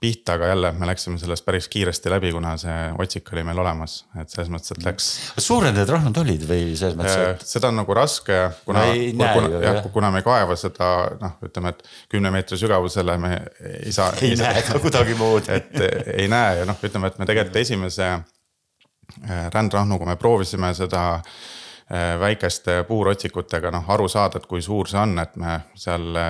pihta, 0.00 0.32
aga 0.32 0.46
jälle 0.46 0.72
me 0.72 0.86
läksime 0.86 1.18
sellest 1.18 1.44
päris 1.44 1.68
kiiresti 1.68 2.10
läbi, 2.10 2.30
kuna 2.32 2.54
see 2.60 2.76
otsik 3.02 3.32
oli 3.32 3.42
meil 3.46 3.58
olemas, 3.58 3.96
et 4.20 4.30
selles 4.30 4.50
mõttes, 4.52 4.70
et 4.76 4.84
läks. 4.86 5.08
suured 5.42 5.74
need 5.74 5.90
rahnad 5.90 6.20
olid 6.22 6.44
või 6.46 6.76
selles 6.78 6.94
mõttes, 6.98 7.16
äh, 7.18 7.32
et? 7.34 7.42
seda 7.48 7.72
on 7.72 7.80
nagu 7.80 7.96
raske, 7.98 8.38
kuna 8.66 8.84
no,, 8.86 9.30
kuna, 9.34 9.62
jah, 9.64 9.80
kuna 9.94 10.12
me 10.14 10.22
ei 10.22 10.28
kaeva 10.28 10.56
seda 10.60 10.92
noh, 11.18 11.34
ütleme, 11.48 11.74
et 11.74 11.82
kümne 12.14 12.32
meetri 12.34 12.60
sügavusele 12.60 13.18
me 13.18 13.34
ei 13.80 13.92
saa. 13.94 14.12
ei 14.22 14.38
näe 14.38 14.62
ka 14.68 14.78
kuidagimoodi. 14.84 15.58
et 15.58 16.14
ei 16.14 16.30
näe 16.30 16.60
ja 16.62 16.68
noh, 16.68 16.78
ütleme, 16.78 17.10
et 17.10 17.18
me 17.18 17.26
tegelikult 17.26 17.58
esimese 17.64 18.08
äh, 18.14 19.44
rändrahnuga 19.54 20.06
me 20.06 20.18
proovisime 20.20 20.70
seda 20.78 21.04
äh, 21.18 22.14
väikeste 22.22 22.84
puurotsikutega 22.86 23.74
noh, 23.74 23.90
aru 23.98 24.06
saada, 24.08 24.38
et 24.38 24.46
kui 24.46 24.62
suur 24.62 24.86
see 24.86 25.02
on, 25.02 25.18
et 25.26 25.34
me 25.42 25.58
seal 25.74 26.22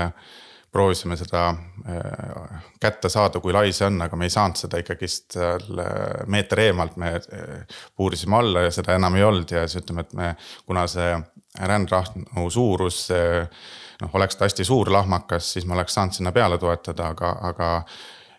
proovisime 0.78 1.18
seda 1.18 1.48
äh, 1.50 2.60
kätte 2.80 3.10
saada, 3.10 3.42
kui 3.42 3.54
lai 3.54 3.72
see 3.74 3.88
on, 3.88 3.98
aga 4.04 4.18
me 4.18 4.28
ei 4.28 4.34
saanud 4.34 4.60
seda 4.60 4.78
ikkagist 4.82 5.34
seal 5.34 5.82
meeter 6.30 6.62
eemalt, 6.68 6.94
me 7.00 7.16
äh, 7.18 7.80
puurisime 7.98 8.38
alla 8.38 8.68
ja 8.68 8.70
seda 8.74 8.94
enam 8.98 9.18
ei 9.18 9.26
olnud 9.26 9.50
ja 9.56 9.66
siis 9.66 9.82
ütleme, 9.82 10.06
et 10.06 10.14
me, 10.18 10.30
kuna 10.68 10.86
see 10.90 11.10
rändrahnu 11.58 12.46
suurus 12.52 13.08
noh, 13.08 14.14
oleks 14.14 14.38
ta 14.38 14.46
hästi 14.46 14.66
suur 14.68 14.92
lahmakas, 14.92 15.52
siis 15.56 15.66
me 15.66 15.74
oleks 15.74 15.98
saanud 15.98 16.14
sinna 16.14 16.32
peale 16.32 16.58
toetada, 16.62 17.10
aga, 17.14 17.34
aga 17.50 17.70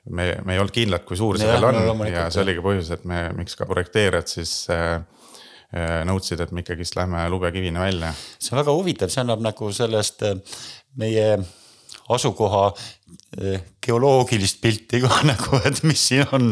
me, 0.10 0.32
me 0.46 0.56
ei 0.56 0.62
olnud 0.62 0.76
kindlad, 0.76 1.04
kui 1.08 1.20
suur 1.20 1.40
see 1.40 1.50
veel 1.50 1.68
on. 1.68 2.06
ja 2.08 2.28
see 2.32 2.44
oligi 2.46 2.64
põhjus, 2.64 2.94
et 2.96 3.08
me, 3.10 3.26
miks 3.36 3.60
ka 3.60 3.68
projekteerijad 3.70 4.32
siis 4.32 4.54
äh, 4.74 5.02
nõudsid, 6.08 6.42
et 6.42 6.54
me 6.56 6.64
ikkagist 6.64 6.96
lähme 6.98 7.28
lubjakivini 7.30 7.82
välja. 7.82 8.14
see 8.40 8.56
on 8.56 8.64
väga 8.64 8.78
huvitav, 8.78 9.12
see 9.12 9.26
annab 9.26 9.44
nagu 9.44 9.74
sellest 9.76 10.24
meie 11.00 11.32
asukoha 12.10 12.66
eh, 13.42 13.62
geoloogilist 13.86 14.62
pilti 14.62 15.02
ka 15.04 15.22
nagu, 15.32 15.62
et 15.66 15.82
mis 15.88 16.08
siin 16.12 16.26
on 16.36 16.52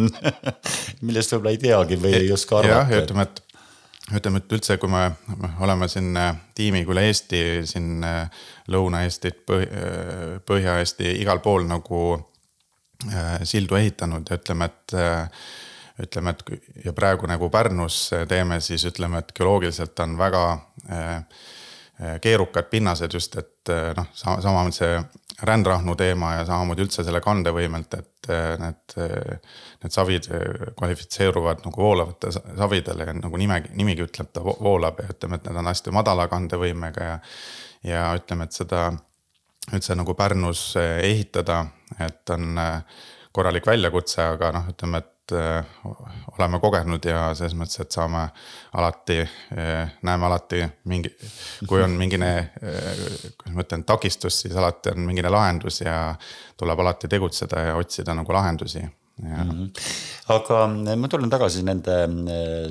millest 1.02 1.34
võib-olla 1.34 1.56
ei 1.56 1.62
teagi 1.62 2.00
või 2.02 2.16
ei 2.22 2.32
oska 2.34 2.62
arvata. 2.62 2.80
jah, 2.80 2.94
ja 2.94 3.04
ütleme, 3.04 3.28
et 3.28 3.44
ütleme, 4.18 4.40
et 4.40 4.58
üldse, 4.58 4.78
kui 4.80 4.92
me 4.92 5.04
oleme 5.66 5.90
siin 5.92 6.12
eh, 6.18 6.34
tiimiga 6.58 6.94
üle 6.94 7.06
Eesti 7.10 7.44
siin 7.70 8.04
eh, 8.08 8.42
Lõuna-Eestit, 8.74 9.46
Põhja-Eesti, 10.48 11.14
igal 11.22 11.40
pool 11.44 11.68
nagu 11.70 12.02
sildu 13.46 13.78
ehitanud 13.78 14.26
ja 14.26 14.36
ütleme, 14.40 14.66
et 14.66 14.94
ütleme, 16.02 16.32
et 16.34 16.82
ja 16.88 16.94
praegu 16.98 17.30
nagu 17.30 17.48
Pärnus 17.54 18.00
teeme, 18.28 18.58
siis 18.66 18.88
ütleme, 18.90 19.22
et 19.22 19.30
geoloogiliselt 19.38 20.02
on 20.02 20.16
väga 20.18 20.42
keerukad 22.22 22.68
pinnased 22.70 23.14
just, 23.14 23.36
et 23.40 23.72
noh, 23.98 24.10
samamoodi 24.14 24.76
see 24.76 25.00
rändrahnu 25.48 25.96
teema 25.98 26.34
ja 26.36 26.44
samamoodi 26.46 26.86
üldse 26.86 27.06
selle 27.06 27.22
kandevõimelt, 27.26 27.98
et 27.98 28.30
need, 28.62 28.96
need 29.82 29.94
savid 29.94 30.30
kvalifitseeruvad 30.78 31.66
nagu 31.66 31.82
voolavate 31.82 32.32
savidele 32.36 33.10
ja 33.10 33.18
nagu 33.18 33.42
nimegi, 33.42 33.74
nimigi 33.80 34.06
ütleb, 34.06 34.30
ta 34.34 34.46
voolab 34.46 35.02
ja 35.02 35.10
ütleme, 35.14 35.40
et 35.40 35.50
need 35.50 35.62
on 35.64 35.72
hästi 35.72 35.94
madala 35.98 36.28
kandevõimega 36.30 37.10
ja. 37.10 37.20
ja 37.86 38.08
ütleme, 38.18 38.46
et 38.46 38.62
seda 38.62 38.88
üldse 39.74 39.98
nagu 39.98 40.14
Pärnus 40.18 40.70
ehitada, 40.78 41.64
et 42.00 42.30
on 42.34 42.58
korralik 43.34 43.66
väljakutse, 43.68 44.22
aga 44.38 44.54
noh, 44.54 44.70
ütleme, 44.74 45.02
et 45.02 45.17
Äh, 45.17 45.17
oleme 45.36 46.60
kogenud 46.62 47.06
ja 47.06 47.32
selles 47.38 47.56
mõttes, 47.58 47.82
et 47.84 47.92
saame 47.92 48.28
alati, 48.78 49.20
äh, 49.58 49.96
näeme 50.08 50.28
alati 50.30 50.62
mingi, 50.92 51.12
kui 51.68 51.82
on 51.84 51.98
mingine, 52.00 52.32
äh, 52.62 53.02
kuidas 53.38 53.56
ma 53.56 53.66
ütlen, 53.66 53.84
takistus, 53.88 54.42
siis 54.44 54.56
alati 54.56 54.94
on 54.94 55.04
mingine 55.08 55.32
lahendus 55.34 55.82
ja 55.82 56.16
tuleb 56.58 56.80
alati 56.86 57.10
tegutseda 57.12 57.68
ja 57.70 57.76
otsida 57.80 58.16
nagu 58.18 58.34
lahendusi. 58.34 58.86
Mm 59.18 59.34
-hmm. 59.34 59.70
aga 60.30 60.68
ma 60.96 61.08
tulen 61.08 61.30
tagasi 61.30 61.64
nende 61.64 61.94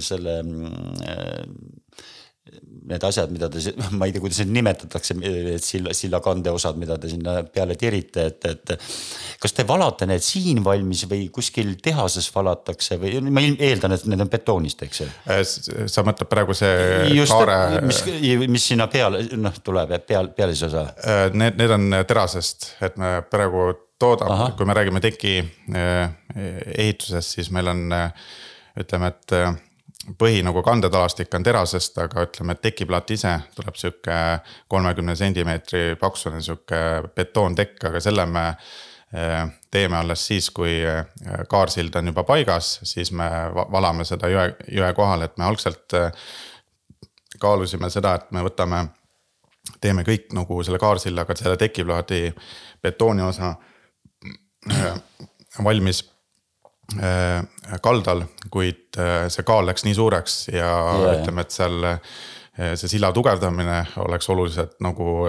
selle 0.00 0.42
need 2.86 3.04
asjad, 3.06 3.32
mida 3.34 3.48
te, 3.50 3.60
ma 3.98 4.06
ei 4.06 4.14
tea, 4.14 4.22
kuidas 4.22 4.40
neid 4.42 4.52
nimetatakse, 4.56 5.16
silla, 5.62 5.94
silla 5.96 6.20
kandeosad, 6.24 6.78
mida 6.80 6.98
te 7.02 7.10
sinna 7.10 7.38
peale 7.52 7.76
tirite, 7.78 8.26
et, 8.30 8.46
et. 8.50 8.74
kas 9.42 9.56
te 9.56 9.66
valate 9.68 10.08
need 10.08 10.24
siin 10.24 10.62
valmis 10.64 11.04
või 11.10 11.26
kuskil 11.34 11.74
tehases 11.82 12.28
valatakse 12.34 12.98
või 13.02 13.18
ma 13.26 13.42
eeldan, 13.42 13.96
et 13.96 14.06
need 14.10 14.22
on 14.22 14.30
betoonist, 14.32 14.86
eks 14.86 15.02
ju? 15.02 15.08
Äh, 15.32 15.42
sa 15.90 16.06
mõtled 16.06 16.30
praegu 16.30 16.56
see 16.56 17.10
Just, 17.16 17.34
kaare. 17.34 17.82
mis, 17.86 18.02
mis 18.46 18.70
sinna 18.72 18.88
peale, 18.92 19.24
noh 19.36 19.60
tuleb 19.66 19.96
peal, 20.06 20.30
pealise 20.36 20.70
osa? 20.70 20.86
Äh, 21.02 21.26
need, 21.34 21.58
need 21.60 21.76
on 21.76 22.00
terasest, 22.06 22.72
et 22.86 22.98
me 23.00 23.18
praegu 23.30 23.72
toodame, 24.00 24.52
kui 24.56 24.68
me 24.68 24.76
räägime 24.76 25.00
teki 25.02 25.38
äh, 25.42 26.10
ehitusest, 26.76 27.38
siis 27.38 27.50
meil 27.54 27.72
on 27.72 27.86
ütleme, 28.76 29.08
et 29.08 29.65
põhi 30.18 30.42
nagu 30.46 30.62
kandetalastik 30.62 31.34
on 31.34 31.44
terasest, 31.46 31.98
aga 31.98 32.26
ütleme, 32.26 32.54
et 32.54 32.62
tekiplaat 32.62 33.10
ise 33.10 33.32
tuleb 33.56 33.78
sihuke 33.78 34.16
kolmekümne 34.70 35.16
sentimeetri 35.18 35.96
paksune 36.00 36.40
sihuke 36.44 36.80
betoontekk, 37.16 37.78
aga 37.90 38.02
selle 38.04 38.26
me 38.30 38.44
eh, 38.50 39.40
teeme 39.70 39.98
alles 39.98 40.26
siis, 40.28 40.50
kui 40.54 40.78
eh, 40.82 41.02
kaarsild 41.50 41.96
on 41.98 42.12
juba 42.12 42.26
paigas, 42.28 42.76
siis 42.86 43.12
me 43.12 43.28
valame 43.72 44.06
seda 44.06 44.30
jõe, 44.30 44.50
jõe 44.78 44.92
kohal, 44.96 45.26
et 45.26 45.36
me 45.40 45.48
algselt 45.48 45.98
eh, 45.98 46.26
kaalusime 47.40 47.90
seda, 47.92 48.14
et 48.20 48.30
me 48.32 48.44
võtame, 48.46 48.86
teeme 49.82 50.06
kõik 50.06 50.30
nagu 50.36 50.62
selle 50.64 50.78
kaarsillaga 50.78 51.34
selle 51.36 51.56
tekiplaadi 51.60 52.28
betooni 52.82 53.24
osa 53.26 53.56
valmis 55.64 56.04
kaldal, 57.82 58.24
kuid 58.50 58.98
äh, 59.00 59.26
see 59.32 59.44
kaal 59.46 59.66
läks 59.66 59.84
nii 59.86 59.94
suureks 59.98 60.36
ja 60.52 60.70
yeah. 60.70 61.16
ütleme, 61.18 61.42
et 61.42 61.54
seal 61.54 61.82
äh, 61.88 61.98
see 62.78 62.88
silla 62.88 63.10
tugevdamine 63.12 63.80
oleks 64.04 64.30
oluliselt 64.32 64.78
nagu 64.84 65.26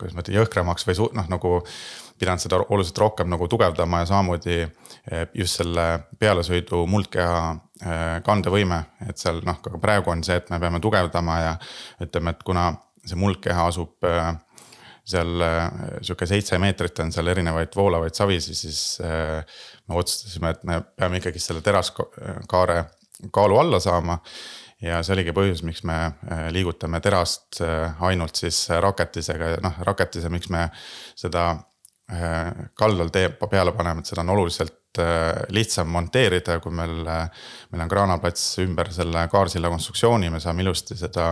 kuidas 0.00 0.16
ma 0.16 0.24
ütlen, 0.24 0.36
jõhkramaks 0.40 0.88
või 0.88 1.06
noh, 1.16 1.30
nagu 1.30 1.54
pidanud 2.20 2.42
seda 2.42 2.58
oluliselt 2.66 2.98
rohkem 3.00 3.30
nagu 3.32 3.48
tugevdama 3.48 4.02
ja 4.02 4.10
samamoodi 4.10 4.58
just 5.38 5.62
selle 5.62 5.86
pealesõidu 6.20 6.82
muldkeha 6.90 8.20
kandevõime, 8.26 8.82
et 9.08 9.16
seal 9.16 9.40
noh, 9.46 9.56
ka 9.64 9.80
praegu 9.80 10.12
on 10.12 10.20
see, 10.26 10.36
et 10.36 10.50
me 10.52 10.58
peame 10.60 10.82
tugevdama 10.84 11.38
ja 11.40 11.54
ütleme, 12.04 12.34
et 12.34 12.44
kuna 12.44 12.66
see 13.06 13.16
muldkeha 13.16 13.64
asub 13.70 14.04
seal 15.10 15.44
äh, 15.44 15.66
sihuke 16.00 16.28
seitse 16.28 16.58
meetrit 16.62 16.98
on 17.02 17.12
seal 17.14 17.30
erinevaid 17.32 17.74
voolavaid 17.76 18.16
savisi, 18.16 18.54
siis 18.56 18.80
äh, 19.04 19.42
me 19.88 19.98
otsustasime, 20.00 20.54
et 20.54 20.64
me 20.68 20.80
peame 20.96 21.20
ikkagi 21.20 21.42
selle 21.42 21.62
teraskaare 21.66 22.80
kaalu 23.32 23.60
alla 23.60 23.80
saama. 23.82 24.18
ja 24.80 25.02
see 25.04 25.12
oligi 25.12 25.34
põhjus, 25.36 25.60
miks 25.66 25.82
me 25.84 25.96
äh, 26.06 26.46
liigutame 26.54 27.02
terast 27.04 27.60
ainult 28.00 28.38
siis 28.40 28.62
raketisega 28.80 29.50
ja 29.54 29.58
noh, 29.64 29.82
raketise, 29.88 30.30
miks 30.32 30.48
me 30.48 30.68
seda 31.14 31.52
kaldal 32.74 33.12
tee 33.14 33.28
peale 33.30 33.70
paneme, 33.70 34.02
et 34.02 34.08
seda 34.08 34.24
on 34.24 34.32
oluliselt 34.32 34.98
lihtsam 35.54 35.92
monteerida, 35.94 36.56
kui 36.58 36.72
meil, 36.74 37.04
meil 37.70 37.84
on 37.84 37.92
kraanaplats 37.92 38.48
ümber 38.64 38.90
selle 38.90 39.22
kaarsilla 39.30 39.70
konstruktsiooni, 39.70 40.32
me 40.34 40.40
saame 40.42 40.64
ilusti 40.64 40.96
seda 40.98 41.28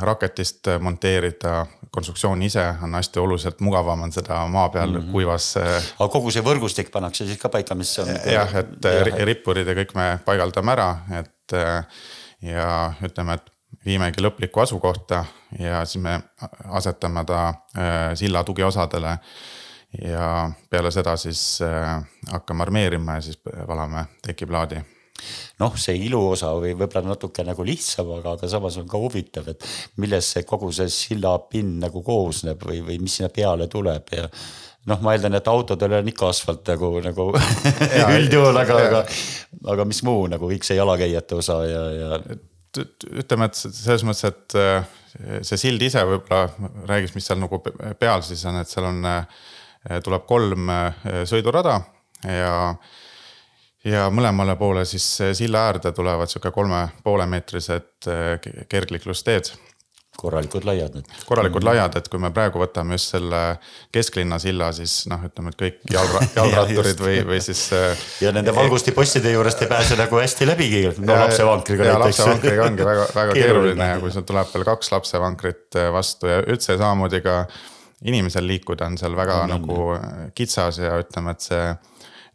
raketist 0.00 0.66
monteerida, 0.80 1.66
konstruktsioon 1.90 2.42
ise 2.42 2.64
on 2.82 2.94
hästi 2.94 3.20
oluliselt 3.22 3.60
mugavam 3.60 4.02
on 4.02 4.12
seda 4.12 4.40
maa 4.50 4.68
peal 4.68 4.90
mm 4.90 5.00
-hmm. 5.00 5.12
kuivas. 5.12 5.56
Äh, 5.56 5.84
aga 5.98 6.08
kogu 6.12 6.30
see 6.30 6.42
võrgustik 6.42 6.90
pannakse 6.90 7.26
siis 7.26 7.38
ka 7.38 7.48
paika, 7.48 7.74
mis 7.74 7.98
on. 7.98 8.08
jah, 8.32 8.54
et 8.54 8.84
ja. 8.84 9.24
rippurid 9.24 9.66
ja 9.66 9.74
kõik 9.74 9.94
me 9.94 10.18
paigaldame 10.24 10.72
ära, 10.72 10.96
et 11.20 11.52
ja 12.42 12.92
ütleme, 13.02 13.34
et 13.34 13.52
viimegi 13.84 14.22
lõplikku 14.22 14.60
asukohta 14.60 15.24
ja 15.58 15.84
siis 15.84 16.02
me 16.02 16.20
asetame 16.64 17.24
ta 17.24 17.54
silla 18.14 18.44
tugiosadele. 18.44 19.18
ja 20.02 20.50
peale 20.70 20.90
seda 20.90 21.16
siis 21.16 21.60
hakkame 22.32 22.62
armeerima 22.62 23.14
ja 23.14 23.20
siis 23.20 23.38
valame 23.68 24.04
tekiplaadi 24.22 24.95
noh, 25.62 25.74
see 25.80 25.96
iluosa 26.06 26.52
või 26.58 26.74
võib-olla 26.76 27.14
natuke 27.14 27.44
nagu 27.46 27.64
lihtsam, 27.66 28.10
aga, 28.18 28.36
aga 28.36 28.50
samas 28.50 28.76
on 28.80 28.88
ka 28.90 29.00
huvitav, 29.00 29.48
et 29.52 29.66
millest 30.02 30.36
see 30.36 30.46
kogu 30.48 30.70
see 30.74 30.90
sillapind 30.92 31.80
nagu 31.86 32.02
koosneb 32.06 32.62
või, 32.66 32.82
või 32.86 33.00
mis 33.02 33.18
sinna 33.18 33.32
peale 33.32 33.68
tuleb 33.72 34.12
ja 34.16 34.26
noh, 34.90 35.00
ma 35.02 35.14
eeldan, 35.16 35.38
et 35.38 35.48
autodel 35.50 35.98
on 35.98 36.10
ikka 36.10 36.28
asfalt 36.30 36.68
nagu, 36.70 36.92
nagu 37.04 37.30
üldjuhul, 38.18 38.60
aga, 38.60 38.76
aga, 38.90 39.00
aga 39.74 39.88
mis 39.88 40.02
muu 40.06 40.26
nagu 40.30 40.50
kõik 40.52 40.66
see 40.66 40.78
jalakäijate 40.78 41.40
osa 41.40 41.58
ja, 41.66 41.82
ja. 41.96 42.20
ütleme, 43.22 43.48
et 43.48 43.58
selles 43.64 44.06
mõttes, 44.06 44.30
et 44.30 44.58
äh, 44.60 45.42
see 45.46 45.60
sild 45.66 45.82
ise 45.82 46.04
võib-olla 46.06 46.70
räägiks, 46.92 47.16
mis 47.16 47.26
seal 47.28 47.40
nagu 47.42 47.60
peal 47.62 48.24
siis 48.26 48.44
on, 48.48 48.60
et 48.60 48.70
seal 48.70 48.88
on, 48.92 49.02
äh, 49.10 49.98
tuleb 50.04 50.26
kolm 50.28 50.70
äh, 50.72 51.02
sõidurada 51.28 51.80
ja 52.26 52.54
ja 53.86 54.08
mõlemale 54.12 54.56
poole 54.58 54.84
siis 54.88 55.06
silla 55.38 55.66
äärde 55.70 55.92
tulevad 55.94 56.30
sihuke 56.30 56.50
kolme 56.54 56.88
poole 57.04 57.26
meetrised 57.30 58.10
eh, 58.10 58.66
kergliiklusteed. 58.68 59.52
korralikud 60.16 60.64
laiad 60.64 60.94
need. 60.96 61.08
korralikud 61.28 61.60
mm. 61.60 61.68
laiad, 61.68 61.96
et 62.00 62.08
kui 62.08 62.20
me 62.20 62.30
praegu 62.32 62.58
võtame 62.62 62.96
just 62.96 63.12
selle 63.12 63.40
kesklinna 63.92 64.38
silla, 64.40 64.70
siis 64.72 64.94
noh, 65.12 65.26
ütleme, 65.28 65.52
et 65.52 65.58
kõik 65.60 65.92
jalgra, 65.92 66.22
jalgratturid 66.38 67.02
või, 67.04 67.18
või 67.30 67.40
siis. 67.44 67.66
Eh, 67.76 68.04
ja 68.24 68.32
nende 68.34 68.54
valgustipostide 68.56 69.34
juurest 69.34 69.62
ei 69.62 69.70
pääse 69.70 69.98
nagu 70.00 70.18
hästi 70.22 70.48
läbigi, 70.48 70.82
no 71.04 71.20
lapsevankriga 71.22 71.90
näiteks. 71.90 72.04
lapsevankriga 72.06 72.68
ongi 72.70 72.90
väga, 72.90 73.08
väga 73.14 73.36
keeruline 73.40 73.90
ja 73.92 73.98
kui 74.02 74.14
sul 74.14 74.26
tuleb 74.26 74.54
veel 74.54 74.68
kaks 74.72 74.92
lapsevankrit 74.96 75.82
eh, 75.82 75.90
vastu 75.94 76.32
ja 76.32 76.40
üldse 76.46 76.78
samamoodi 76.80 77.22
ka 77.26 77.42
inimesel 78.06 78.44
liikuda 78.48 78.90
on 78.90 78.98
seal 79.00 79.14
väga 79.16 79.42
mm, 79.44 79.52
nagu 79.52 80.32
kitsas 80.36 80.80
ja 80.82 80.96
ütleme, 81.00 81.36
et 81.36 81.44
see 81.44 81.68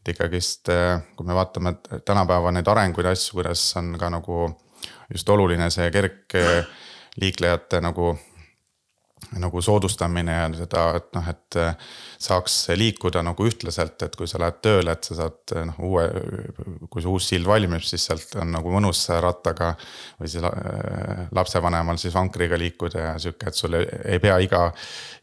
et 0.01 0.13
ikkagist, 0.15 0.69
eh, 0.69 0.99
kui 1.15 1.25
me 1.27 1.35
vaatame 1.37 1.75
tänapäeva 2.05 2.51
neid 2.51 2.67
arenguid 2.67 3.05
asju, 3.11 3.37
kuidas 3.37 3.63
on 3.77 3.95
ka 3.99 4.09
nagu 4.09 4.49
just 5.13 5.29
oluline 5.29 5.69
see 5.69 5.91
kergliiklejate 5.93 7.81
nagu 7.81 8.15
nagu 9.39 9.61
soodustamine 9.63 10.33
ja 10.33 10.47
seda, 10.55 10.85
et 10.97 11.11
noh, 11.15 11.27
et 11.31 11.57
äh, 11.61 11.75
saaks 12.21 12.55
liikuda 12.77 13.21
nagu 13.23 13.45
ühtlaselt, 13.47 14.01
et 14.03 14.15
kui 14.17 14.27
sa 14.27 14.41
lähed 14.41 14.59
tööle, 14.65 14.95
et 14.95 15.07
sa 15.07 15.17
saad 15.21 15.53
noh, 15.69 15.77
uue, 15.87 16.07
kui 16.91 17.03
see 17.03 17.11
uus 17.11 17.29
sild 17.31 17.47
valmib, 17.47 17.83
siis 17.85 18.09
sealt 18.09 18.35
on 18.41 18.51
nagu 18.51 18.73
mõnus 18.73 19.05
rattaga. 19.23 19.73
või 20.19 20.31
siis 20.31 20.43
äh, 20.43 21.23
lapsevanemal 21.31 21.99
siis 22.01 22.13
vankriga 22.13 22.59
liikuda 22.59 23.05
ja 23.05 23.13
sihuke, 23.21 23.47
et 23.49 23.57
sul 23.57 23.77
ei, 23.79 23.87
ei 24.15 24.19
pea 24.19 24.37
iga, 24.43 24.63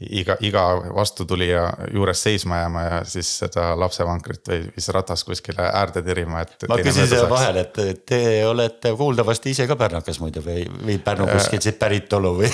iga, 0.01 0.39
iga 0.41 0.65
vastutulija 0.95 1.67
juures 1.95 2.23
seisma 2.23 2.63
jääma 2.63 2.87
ja 2.87 3.03
siis 3.05 3.31
seda 3.45 3.73
lapsevankrit 3.79 4.49
või 4.49 4.63
siis 4.73 4.89
ratast 4.95 5.27
kuskile 5.29 5.69
äärde 5.69 6.03
tirima, 6.07 6.47
et. 6.47 6.69
ma 6.71 6.81
küsin 6.81 7.11
siia 7.11 7.29
vahele, 7.31 7.67
et 7.67 8.05
te 8.09 8.23
olete 8.49 8.95
kuuldavasti 8.97 9.53
ise 9.53 9.69
ka 9.69 9.77
pärnakas 9.79 10.23
muidu 10.23 10.43
või, 10.45 10.65
või 10.81 10.99
Pärnu 11.03 11.29
kuskilt 11.31 11.65
siit 11.65 11.79
päritolu 11.79 12.35
või 12.41 12.51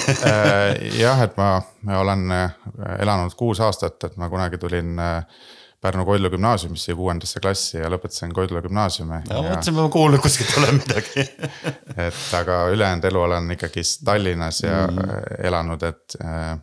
jah, 1.05 1.23
et 1.25 1.34
ma 1.37 1.63
ma 1.83 1.99
olen 1.99 2.31
äh, 2.33 2.55
elanud 2.99 3.35
kuus 3.37 3.61
aastat, 3.61 4.05
et 4.05 4.17
ma 4.17 4.29
kunagi 4.33 4.59
tulin 4.59 4.99
äh, 4.99 5.25
Pärnu 5.85 6.05
Koidla 6.05 6.31
gümnaasiumisse 6.33 6.95
kuuendasse 6.97 7.41
klassi 7.45 7.79
ja 7.79 7.91
lõpetasin 7.93 8.33
Koidla 8.35 8.63
gümnaasiumi. 8.65 9.19
ma 9.29 9.41
mõtlesin, 9.45 9.77
ma 9.77 9.89
kuulnud 9.93 10.23
kuskilt 10.25 10.57
olen 10.59 10.79
midagi 10.81 11.27
et 12.07 12.23
aga 12.39 12.63
ülejäänud 12.73 13.05
elu 13.05 13.21
olen 13.21 13.51
ikkagist 13.57 14.05
Tallinnas 14.05 14.63
ja 14.63 14.87
mm 14.87 14.99
-hmm. 14.99 15.47
elanud, 15.47 15.83
et 15.83 16.17
äh,. 16.25 16.59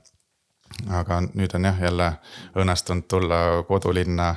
aga 0.90 1.22
nüüd 1.22 1.56
on 1.56 1.66
jah, 1.66 1.82
jälle 1.82 2.14
õnnestunud 2.56 3.06
tulla 3.08 3.64
kodulinna 3.68 4.36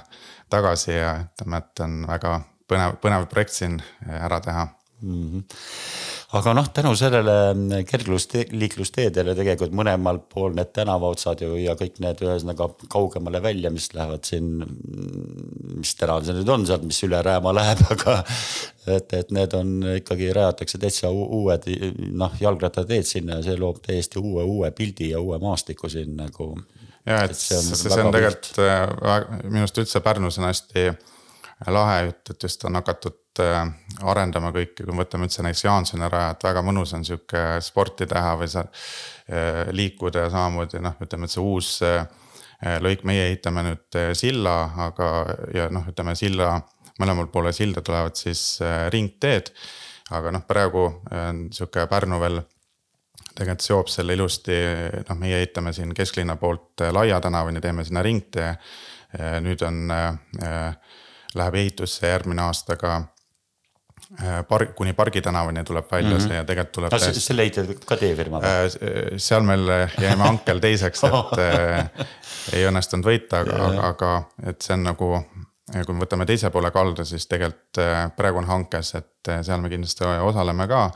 tagasi 0.51 0.93
ja 0.93 1.15
ütleme, 1.25 1.57
et 1.57 1.81
on 1.81 2.07
väga 2.09 2.41
põnev, 2.69 2.99
põnev 3.01 3.27
projekt 3.27 3.53
siin 3.53 3.83
ära 4.21 4.41
teha 4.41 4.67
mm. 5.03 5.31
-hmm 5.31 5.43
aga 6.35 6.53
noh, 6.57 6.67
tänu 6.75 6.93
sellele 6.99 7.35
kergliiklusteedele 7.89 9.35
tegelikult 9.39 9.75
mõlemal 9.77 10.19
pool 10.31 10.55
need 10.57 10.73
tänavaotsad 10.75 11.45
ju 11.45 11.57
ja 11.61 11.77
kõik 11.79 12.01
need 12.03 12.23
ühesõnaga 12.25 12.69
kaugemale 12.91 13.41
välja, 13.45 13.71
mis 13.75 13.91
lähevad 13.95 14.27
siin. 14.27 14.51
mis 15.75 15.95
tänav 16.01 16.25
see 16.27 16.37
nüüd 16.37 16.51
on 16.51 16.67
sealt, 16.67 16.87
mis 16.87 17.01
üle 17.07 17.23
Rääma 17.25 17.55
läheb, 17.55 17.83
aga 17.95 18.17
et, 18.97 19.15
et 19.21 19.35
need 19.35 19.55
on 19.59 19.75
ikkagi 19.95 20.33
rajatakse 20.35 20.81
täitsa 20.83 21.11
uued 21.15 21.69
noh, 22.13 22.39
jalgrattateed 22.41 23.09
sinna 23.09 23.39
ja 23.39 23.49
see 23.49 23.59
loob 23.61 23.83
täiesti 23.85 24.23
uue, 24.23 24.43
uue 24.43 24.71
pildi 24.75 25.13
ja 25.15 25.23
uue 25.23 25.39
maastiku 25.43 25.91
siin 25.93 26.17
nagu. 26.19 26.55
ja 27.07 27.25
et, 27.25 27.35
et 27.35 27.41
see 27.41 27.59
on, 27.59 27.75
see 27.79 27.99
on 28.01 28.15
tegelikult 28.15 28.63
äh, 28.65 29.29
minu 29.45 29.67
arust 29.67 29.83
üldse 29.85 30.03
Pärnus 30.05 30.41
on 30.43 30.49
hästi 30.51 30.89
lahe 31.71 32.01
jutt, 32.09 32.35
et 32.35 32.49
just 32.49 32.65
on 32.67 32.81
hakatud 32.81 33.24
arendama 33.43 34.53
kõike, 34.55 34.85
kui 34.85 34.93
me 34.93 35.03
võtame 35.03 35.29
üldse 35.29 35.43
näiteks 35.45 35.65
Jaansoni 35.65 36.09
raja, 36.11 36.35
et 36.35 36.45
väga 36.47 36.63
mõnus 36.67 36.95
on 36.97 37.05
sihuke 37.07 37.43
sporti 37.65 38.07
teha 38.11 38.35
või 38.41 38.51
sa 38.51 38.65
äh, 38.65 39.65
liikuda 39.75 40.27
ja 40.27 40.33
samamoodi 40.35 40.83
noh, 40.85 40.97
ütleme, 41.03 41.29
et 41.29 41.35
see 41.35 41.43
uus 41.43 41.77
äh, 41.87 42.05
lõik, 42.85 43.05
meie 43.09 43.27
ehitame 43.29 43.65
nüüd 43.67 43.99
silla, 44.17 44.57
aga 44.87 45.11
ja 45.55 45.69
noh, 45.75 45.87
ütleme 45.91 46.15
silla, 46.19 46.55
mõlemal 47.01 47.29
poole 47.33 47.53
silda 47.53 47.83
tulevad 47.83 48.17
siis 48.17 48.61
ringteed. 48.95 49.51
aga 50.15 50.31
noh, 50.31 50.45
praegu 50.47 50.85
on 51.11 51.47
sihuke 51.53 51.87
Pärnu 51.91 52.21
veel 52.21 52.43
tegelikult 53.35 53.65
seob 53.65 53.89
selle 53.91 54.15
ilusti, 54.15 54.57
noh, 55.09 55.19
meie 55.19 55.41
ehitame 55.43 55.73
siin 55.73 55.95
kesklinna 55.95 56.37
poolt 56.37 56.85
Laia 56.93 57.21
tänavani, 57.21 57.61
teeme 57.61 57.85
sinna 57.85 58.03
ringtee. 58.03 58.55
nüüd 59.41 59.63
on 59.63 59.91
äh, 59.95 60.75
läheb 61.35 61.55
ehitusse 61.55 62.09
järgmine 62.09 62.43
aasta 62.43 62.77
ka 62.77 62.97
äh, 64.23 64.43
parg, 64.49 64.75
kuni 64.75 64.93
Pargi 64.93 65.23
tänavani 65.23 65.65
tuleb 65.65 65.87
välja 65.93 66.11
mm 66.11 66.17
-hmm. 66.17 66.29
see 66.29 66.37
ja 66.37 66.45
tegelikult 66.45 66.73
tuleb. 66.73 66.91
kas 66.91 67.03
täiesti... 67.03 67.21
selle 67.21 67.43
ehitab 67.43 67.73
ka 67.87 67.97
teie 67.97 68.17
firma 68.17 68.41
või? 68.41 68.47
Äh, 68.47 69.17
seal 69.17 69.43
meil 69.43 69.69
jäime 70.01 70.23
hankel 70.23 70.61
teiseks, 70.61 71.05
et 71.05 71.39
äh, 71.47 71.91
ei 72.53 72.67
õnnestunud 72.69 73.07
võita, 73.07 73.41
aga, 73.41 73.89
aga, 73.89 74.23
et 74.47 74.63
see 74.63 74.75
on 74.75 74.83
nagu. 74.91 75.11
kui 75.87 75.95
me 75.95 76.05
võtame 76.05 76.27
teise 76.27 76.51
poole 76.51 76.71
kalda, 76.71 77.05
siis 77.05 77.27
tegelikult 77.27 77.79
praegu 78.17 78.39
on 78.39 78.45
hankes, 78.45 78.95
et 78.95 79.31
seal 79.43 79.61
me 79.61 79.69
kindlasti 79.69 80.05
osaleme 80.05 80.67
ka 80.69 80.91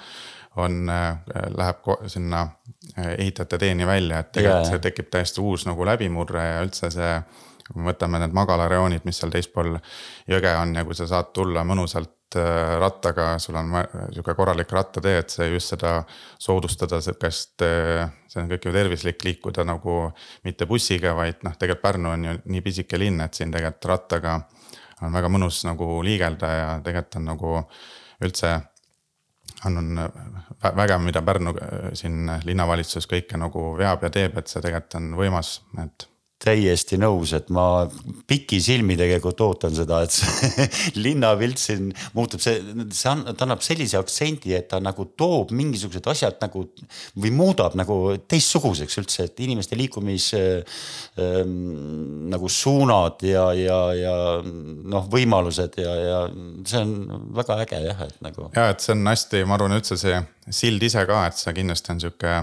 on, 0.57 0.91
läheb 1.57 1.89
sinna 2.07 2.49
ehitajate 3.17 3.59
teeni 3.59 3.87
välja, 3.87 4.19
et 4.19 4.33
tegelikult 4.33 4.67
see 4.67 4.79
tekib 4.79 5.09
täiesti 5.11 5.41
uus 5.41 5.67
nagu 5.67 5.87
läbimurre 5.87 6.45
ja 6.45 6.61
üldse 6.63 6.91
see 6.91 7.15
kui 7.73 7.83
me 7.83 7.93
võtame 7.93 8.21
need 8.23 8.37
magalarajoonid, 8.37 9.05
mis 9.05 9.21
seal 9.21 9.33
teispool 9.33 9.77
jõge 10.29 10.55
on 10.61 10.75
ja 10.77 10.85
kui 10.85 10.97
sa 10.97 11.07
saad 11.11 11.33
tulla 11.37 11.65
mõnusalt 11.69 12.18
rattaga, 12.35 13.39
sul 13.39 13.57
on 13.57 13.71
sihuke 14.13 14.35
korralik 14.37 14.73
rattatee, 14.73 15.19
et 15.23 15.31
see 15.33 15.49
just 15.53 15.73
seda 15.75 15.93
soodustada 16.39 17.01
sihukest. 17.05 17.63
Äh, 17.65 18.09
see 18.29 18.43
on 18.43 18.51
kõik 18.51 18.69
ju 18.69 18.73
tervislik 18.75 19.25
liikuda 19.25 19.65
nagu 19.69 20.01
mitte 20.45 20.67
bussiga, 20.69 21.15
vaid 21.17 21.45
noh, 21.47 21.57
tegelikult 21.57 21.85
Pärnu 21.85 22.11
on 22.13 22.27
ju 22.29 22.35
nii 22.45 22.65
pisike 22.65 23.01
linn, 23.01 23.23
et 23.25 23.39
siin 23.39 23.55
tegelikult 23.55 23.91
rattaga 23.93 24.41
on 25.07 25.15
väga 25.15 25.31
mõnus 25.31 25.63
nagu 25.65 26.03
liigelda 26.05 26.51
ja 26.53 26.69
tegelikult 26.85 27.21
on 27.21 27.31
nagu 27.33 27.55
üldse 28.27 28.53
on 29.67 29.97
vägev, 30.63 31.01
mida 31.03 31.23
Pärnu 31.25 31.57
äh, 31.57 31.91
siin 31.99 32.29
linnavalitsus 32.45 33.09
kõike 33.11 33.41
nagu 33.41 33.73
veab 33.79 34.05
ja 34.05 34.13
teeb, 34.13 34.37
et 34.39 34.51
see 34.51 34.63
tegelikult 34.65 35.01
on 35.01 35.13
võimas, 35.19 35.59
et 35.83 36.11
täiesti 36.39 36.95
nõus, 37.01 37.33
et 37.35 37.49
ma 37.51 37.83
pikisilmi 38.31 38.95
tegelikult 38.99 39.41
ootan 39.43 39.75
seda, 39.75 40.01
et 40.07 40.15
see 40.15 40.67
linnapilt 41.05 41.59
siin 41.59 41.89
muutub, 42.15 42.43
see, 42.43 42.61
see 42.95 43.11
on, 43.11 43.25
ta 43.33 43.47
annab 43.47 43.65
sellise 43.65 43.99
aktsendi, 43.99 44.55
et 44.55 44.69
ta 44.71 44.79
nagu 44.83 45.09
toob 45.19 45.51
mingisugused 45.59 46.07
asjad 46.13 46.39
nagu 46.45 46.63
või 47.19 47.33
muudab 47.35 47.75
nagu 47.79 47.99
teistsuguseks 48.31 49.01
üldse, 49.03 49.27
et 49.27 49.43
inimeste 49.49 49.79
liikumis 49.79 50.29
äh, 50.39 50.83
nagu 52.31 52.51
suunad 52.53 53.27
ja, 53.27 53.49
ja, 53.59 53.81
ja 53.99 54.17
noh, 54.45 55.09
võimalused 55.11 55.81
ja, 55.83 55.95
ja 55.99 56.21
see 56.69 56.85
on 56.85 57.33
väga 57.35 57.59
äge 57.65 57.83
jah, 57.83 58.05
et 58.07 58.21
nagu. 58.23 58.53
ja 58.55 58.71
et 58.71 58.85
see 58.85 58.95
on 58.95 59.03
hästi, 59.11 59.43
ma 59.43 59.59
arvan 59.59 59.75
üldse 59.81 59.99
see 59.99 60.23
sild 60.55 60.87
ise 60.87 61.03
ka, 61.09 61.25
et 61.27 61.41
see 61.41 61.57
kindlasti 61.57 61.97
on 61.97 62.05
sihuke, 62.07 62.37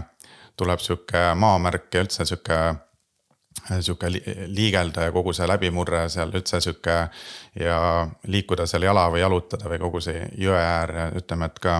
tuleb 0.59 0.83
sihuke 0.83 1.29
maamärk 1.39 1.95
ja 1.95 2.03
üldse 2.03 2.27
sihuke 2.27 2.59
sihuke 3.79 4.09
liigelda 4.47 5.07
ja 5.07 5.11
kogu 5.11 5.33
see 5.33 5.47
läbimurre 5.47 6.05
seal 6.09 6.33
üldse 6.35 6.59
sihuke. 6.61 6.95
ja 7.59 7.77
liikuda 8.27 8.65
seal 8.67 8.83
jala 8.83 9.05
või 9.11 9.21
jalutada 9.21 9.69
või 9.71 9.79
kogu 9.79 10.01
see 10.03 10.25
jõe 10.37 10.59
äär 10.59 10.91
ja 10.95 11.05
ütleme, 11.15 11.45
et 11.45 11.59
ka 11.63 11.75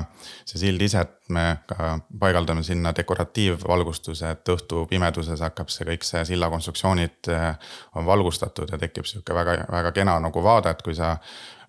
see 0.45 0.59
sild 0.59 0.81
ise, 0.81 1.01
et 1.03 1.29
me 1.29 1.57
ka 1.67 1.99
paigaldame 2.19 2.63
sinna 2.63 2.93
dekoratiivvalgustuse, 2.95 4.31
et 4.31 4.53
õhtu 4.55 4.85
pimeduses 4.89 5.41
hakkab 5.43 5.69
see 5.69 5.87
kõik 5.91 6.07
see 6.07 6.23
silla 6.31 6.49
konstruktsioonid 6.49 7.31
äh, 7.33 7.75
on 7.95 8.05
valgustatud 8.05 8.71
ja 8.71 8.79
tekib 8.79 9.05
sihuke 9.05 9.35
väga, 9.35 9.65
väga 9.71 9.91
kena 9.91 10.19
nagu 10.23 10.43
vaade, 10.43 10.71
et 10.71 10.81
kui 10.81 10.95
sa 10.95 11.17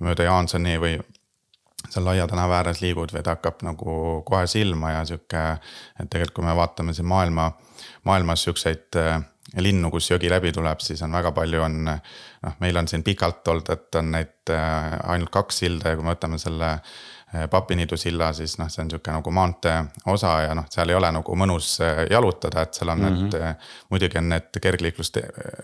mööda 0.00 0.30
Jaansoni 0.30 0.78
või 0.80 0.96
seal 1.90 2.04
Laia 2.04 2.26
tänava 2.30 2.60
ääres 2.60 2.80
liigud 2.80 3.12
või 3.14 3.22
ta 3.22 3.36
hakkab 3.36 3.62
nagu 3.66 4.22
kohe 4.26 4.46
silma 4.50 4.92
ja 4.96 5.04
sihuke, 5.08 5.46
et 6.00 6.10
tegelikult, 6.10 6.38
kui 6.38 6.46
me 6.46 6.56
vaatame 6.56 6.94
siin 6.94 7.08
maailma, 7.10 7.50
maailmas 8.06 8.46
siukseid 8.46 8.98
äh, 9.02 9.18
linnu, 9.62 9.90
kus 9.90 10.10
jõgi 10.10 10.30
läbi 10.30 10.52
tuleb, 10.52 10.80
siis 10.84 11.02
on 11.06 11.14
väga 11.16 11.32
palju 11.36 11.62
on. 11.64 11.84
noh, 11.86 12.56
meil 12.60 12.76
on 12.76 12.88
siin 12.88 13.02
pikalt 13.06 13.48
olnud, 13.48 13.70
et 13.72 14.00
on 14.00 14.10
neid 14.12 14.52
äh, 14.52 14.96
ainult 15.12 15.32
kaks 15.34 15.62
silda 15.64 15.92
ja 15.92 15.98
kui 15.98 16.06
me 16.06 16.14
võtame 16.14 16.38
selle 16.38 16.76
Papiniidu 17.50 17.96
silla, 17.96 18.32
siis 18.32 18.56
noh, 18.58 18.68
see 18.72 18.82
on 18.84 18.90
sihuke 18.90 19.12
nagu 19.12 19.30
maantee 19.34 19.76
osa 20.12 20.32
ja 20.44 20.54
noh, 20.54 20.66
seal 20.70 20.90
ei 20.92 20.98
ole 20.98 21.10
nagu 21.18 21.36
mõnus 21.38 21.76
äh, 21.84 22.02
jalutada, 22.10 22.66
et 22.66 22.74
seal 22.74 22.92
on 22.92 23.00
mm 23.02 23.16
-hmm. 23.16 23.32
need. 23.32 23.70
muidugi 23.90 24.18
on 24.18 24.28
need 24.28 24.60
kergliiklust, 24.62 25.18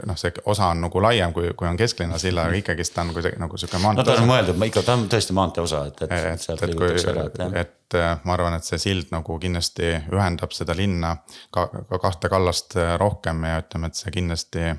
noh, 0.07 0.17
see 0.17 0.33
osa 0.45 0.67
on 0.67 0.81
nagu 0.81 1.03
laiem, 1.03 1.33
kui, 1.33 1.51
kui 1.57 1.69
on 1.69 1.77
kesklinna 1.77 2.19
silla, 2.19 2.47
aga 2.47 2.61
ikkagist 2.61 2.95
ta 2.95 3.01
on 3.01 3.13
kuidagi 3.15 3.39
nagu 3.39 3.57
sihuke 3.57 3.79
maantee. 3.79 4.05
no 4.05 4.13
ta 4.13 4.23
on 4.23 4.29
mõeldud, 4.29 4.67
ikka 4.67 4.83
ta 4.83 4.95
on 4.95 5.09
tõesti 5.09 5.33
maantee 5.33 5.65
osa, 5.65 5.87
et, 5.87 6.03
et, 6.03 6.13
et 6.33 6.41
sealt 6.41 6.63
liigutakse 6.63 7.11
ära, 7.11 7.27
et 7.27 7.39
jah. 7.39 7.61
et 7.61 7.99
ma 8.25 8.33
arvan, 8.33 8.55
et 8.55 8.65
see 8.65 8.79
sild 8.79 9.11
nagu 9.13 9.39
kindlasti 9.39 9.93
ühendab 10.13 10.53
seda 10.53 10.77
linna 10.77 11.17
ka, 11.51 11.67
ka 11.91 11.99
kahte 11.99 12.29
kallast 12.29 12.75
rohkem 12.99 13.45
ja 13.45 13.61
ütleme, 13.61 13.87
et 13.87 13.95
see 13.95 14.11
kindlasti 14.11 14.73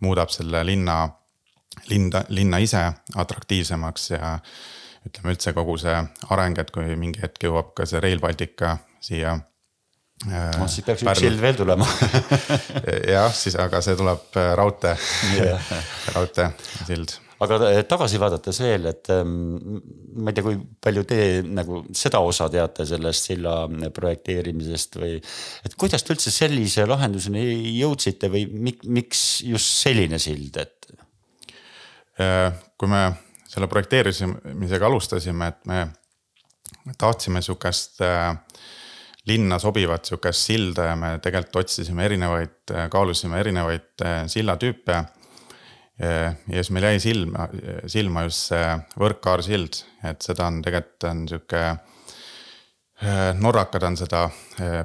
muudab 0.00 0.28
selle 0.28 0.64
linna, 0.66 1.08
linda, 1.88 2.24
linna 2.28 2.58
ise 2.58 2.82
atraktiivsemaks 3.14 4.10
ja 4.10 4.38
ütleme 5.08 5.34
üldse 5.34 5.54
kogu 5.56 5.76
see 5.80 5.94
areng, 6.32 6.58
et 6.60 6.72
kui 6.74 6.96
mingi 6.98 7.22
hetk 7.22 7.46
jõuab 7.46 7.72
ka 7.76 7.86
see 7.88 8.02
Rail 8.02 8.20
Baltica 8.22 8.76
siia 9.00 9.32
äh, 10.28 10.52
no 10.60 10.68
siis 10.68 10.84
peaks 10.86 11.06
üks 11.06 11.22
sild 11.22 11.40
veel 11.40 11.56
tulema 11.56 11.86
jah, 13.14 13.32
siis, 13.36 13.56
aga 13.60 13.80
see 13.84 13.96
tuleb 13.98 14.38
äh, 14.40 14.52
raudtee 14.60 14.92
raudteesild. 16.16 17.16
aga 17.46 17.60
äh, 17.70 17.80
tagasi 17.88 18.20
vaadates 18.20 18.60
veel, 18.60 18.90
et 18.92 19.08
ähm, 19.14 19.80
ma 20.20 20.34
ei 20.34 20.36
tea, 20.36 20.44
kui 20.50 20.60
palju 20.84 21.06
te 21.08 21.20
nagu 21.48 21.80
seda 21.96 22.20
osa 22.20 22.50
teate 22.52 22.84
sellest 22.88 23.30
silla 23.30 23.56
projekteerimisest 23.96 25.00
või. 25.00 25.16
et 25.64 25.78
kuidas 25.80 26.04
te 26.04 26.12
üldse 26.12 26.34
sellise 26.34 26.84
lahenduseni 26.90 27.46
jõudsite 27.78 28.28
või 28.32 28.44
miks 28.52 29.24
just 29.48 29.80
selline 29.80 30.20
sild, 30.20 30.60
et? 30.60 30.76
kui 32.20 32.88
me 32.90 33.06
selle 33.50 33.66
projekteerimisega 33.70 34.86
alustasime, 34.86 35.48
et 35.50 35.66
me 35.66 35.80
tahtsime 36.98 37.42
sihukest 37.42 38.00
äh, 38.06 38.36
linna 39.26 39.58
sobivat 39.58 40.04
sihukest 40.04 40.46
silda 40.46 40.90
ja 40.90 40.96
me 40.96 41.16
tegelikult 41.22 41.64
otsisime 41.64 42.04
erinevaid, 42.06 42.58
äh, 42.74 42.88
kaalusime 42.90 43.40
erinevaid 43.40 44.04
äh, 44.06 44.26
sillatüüpe. 44.26 45.04
ja 46.00 46.32
siis 46.48 46.70
meil 46.72 46.84
jäi 46.86 47.00
silma, 47.00 47.44
silma 47.92 48.22
just 48.24 48.46
see 48.48 48.68
võrkkaarsild, 49.02 49.82
et 50.08 50.22
seda 50.24 50.46
on 50.48 50.62
tegelikult 50.64 51.04
on 51.10 51.18
sihuke. 51.28 51.60
norrakad 53.36 53.84
on 53.84 53.98
seda, 54.00 54.22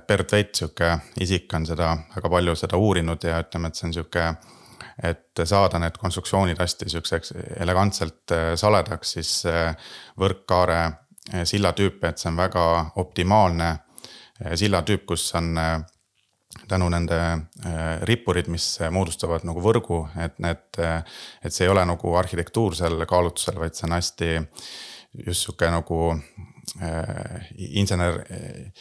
Bert 0.07 0.33
Veit, 0.35 0.51
sihuke 0.59 0.89
isik 1.23 1.53
on 1.55 1.65
seda 1.65 1.93
väga 2.17 2.33
palju 2.33 2.55
seda 2.59 2.75
uurinud 2.75 3.23
ja 3.23 3.39
ütleme, 3.45 3.71
et 3.71 3.79
see 3.79 3.87
on 3.87 3.95
sihuke 3.95 4.25
et 5.03 5.43
saada 5.43 5.79
need 5.81 5.97
konstruktsioonid 5.99 6.59
hästi 6.59 6.89
sihukeseks 6.89 7.33
elegantselt 7.59 8.31
äh, 8.31 8.53
saledaks, 8.59 9.15
siis 9.17 9.31
äh, 9.49 9.73
võrkkaare 10.19 10.79
äh, 10.85 11.43
sillatüüp, 11.47 12.03
et 12.07 12.21
see 12.21 12.31
on 12.31 12.39
väga 12.39 12.63
optimaalne 13.01 13.75
sillatüüp, 14.35 15.05
kus 15.07 15.29
on 15.39 15.53
tänu 16.67 16.89
nende 16.91 17.17
rippurid, 18.03 18.49
mis 18.51 18.65
moodustavad 18.91 19.45
nagu 19.47 19.61
võrgu, 19.63 20.01
et 20.19 20.35
need, 20.43 20.75
et 20.75 21.55
see 21.55 21.63
ei 21.63 21.71
ole 21.71 21.85
nagu 21.87 22.11
arhitektuursel 22.19 23.05
kaalutlusel, 23.07 23.61
vaid 23.63 23.79
see 23.79 23.87
on 23.87 23.95
hästi 23.95 24.29
just 25.23 25.45
sihuke 25.45 25.71
nagu 25.71 26.01
Äh, 26.81 27.41
insener, 27.57 28.25
äh, 28.29 28.71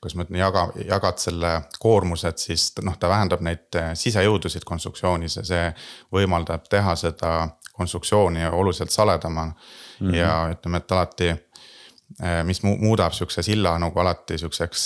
kuidas 0.00 0.14
ma 0.14 0.24
ütlen, 0.26 0.38
jaga, 0.38 0.66
jagad 0.86 1.18
selle 1.18 1.50
koormuse, 1.80 2.30
et 2.30 2.42
siis 2.42 2.68
noh, 2.84 2.94
ta 3.00 3.08
vähendab 3.10 3.42
neid 3.42 3.74
äh, 3.78 3.90
sisejõudusid 3.98 4.66
konstruktsioonis 4.68 5.38
ja 5.40 5.44
see 5.48 5.64
võimaldab 6.14 6.68
teha 6.70 6.94
seda 7.00 7.32
konstruktsiooni 7.72 8.44
oluliselt 8.50 8.94
saledama 8.94 9.46
mm. 9.48 9.54
-hmm. 10.00 10.14
ja 10.14 10.32
ütleme, 10.52 10.82
et 10.82 10.92
alati 10.92 11.34
mis 12.44 12.62
muudab 12.62 13.12
sihukese 13.12 13.42
silla 13.42 13.74
nagu 13.78 14.00
alati 14.00 14.38
sihukeseks 14.38 14.84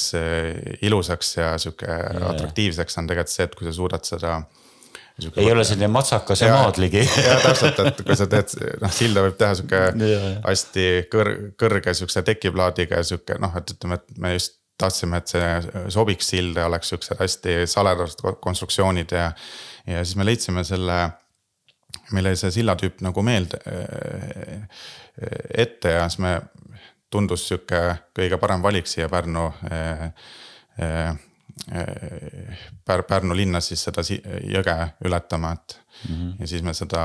ilusaks 0.82 1.36
ja 1.36 1.52
sihuke 1.58 1.86
atraktiivseks 2.28 2.98
on 2.98 3.06
tegelikult 3.06 3.34
see, 3.34 3.44
et 3.44 3.54
kui 3.54 3.66
sa 3.66 3.72
suudad 3.72 4.04
seda 4.04 4.40
ei 5.36 5.50
ole 5.52 5.64
selline 5.66 5.88
matsakas 5.92 6.42
ja, 6.44 6.52
maadligi. 6.56 7.02
ja 7.26 7.36
täpselt, 7.42 7.78
et 7.86 8.02
kui 8.06 8.16
sa 8.18 8.26
teed, 8.30 8.54
noh 8.82 8.92
silda 8.94 9.24
võib 9.26 9.38
teha 9.40 9.58
sihuke 9.58 9.82
hästi 10.46 10.88
kõr-, 11.12 11.32
kõrge 11.60 11.94
sihukese 11.98 12.24
tekiplaadiga 12.26 13.00
ja 13.00 13.06
sihuke 13.12 13.38
noh, 13.42 13.54
et 13.58 13.74
ütleme, 13.76 14.00
et 14.00 14.20
me 14.22 14.34
just 14.36 14.58
tahtsime, 14.82 15.20
et 15.20 15.30
see 15.30 15.88
sobiks 15.94 16.30
silda, 16.32 16.66
oleks 16.66 16.92
siuksed 16.92 17.20
hästi 17.20 17.58
saledased 17.70 18.22
konstruktsioonid 18.42 19.14
ja. 19.14 19.28
ja 19.86 20.04
siis 20.04 20.16
me 20.18 20.26
leidsime 20.26 20.64
selle, 20.66 20.98
meile 22.16 22.34
see 22.38 22.50
sillatüüp 22.58 23.02
nagu 23.06 23.22
meelde 23.26 23.60
ette 25.62 25.96
ja 25.98 26.08
siis 26.08 26.22
me, 26.24 26.38
tundus 27.12 27.44
sihuke 27.48 27.82
kõige 28.16 28.38
parem 28.40 28.62
valik 28.64 28.88
siia 28.88 29.08
Pärnu 29.12 29.44
Pär-, 32.86 33.04
Pärnu 33.08 33.36
linna 33.36 33.60
siis 33.62 33.84
seda 33.86 34.02
jõge 34.02 34.76
ületama, 35.06 35.52
et 35.52 35.78
mm. 36.08 36.14
-hmm. 36.14 36.34
ja 36.40 36.50
siis 36.50 36.62
me 36.62 36.74
seda 36.74 37.04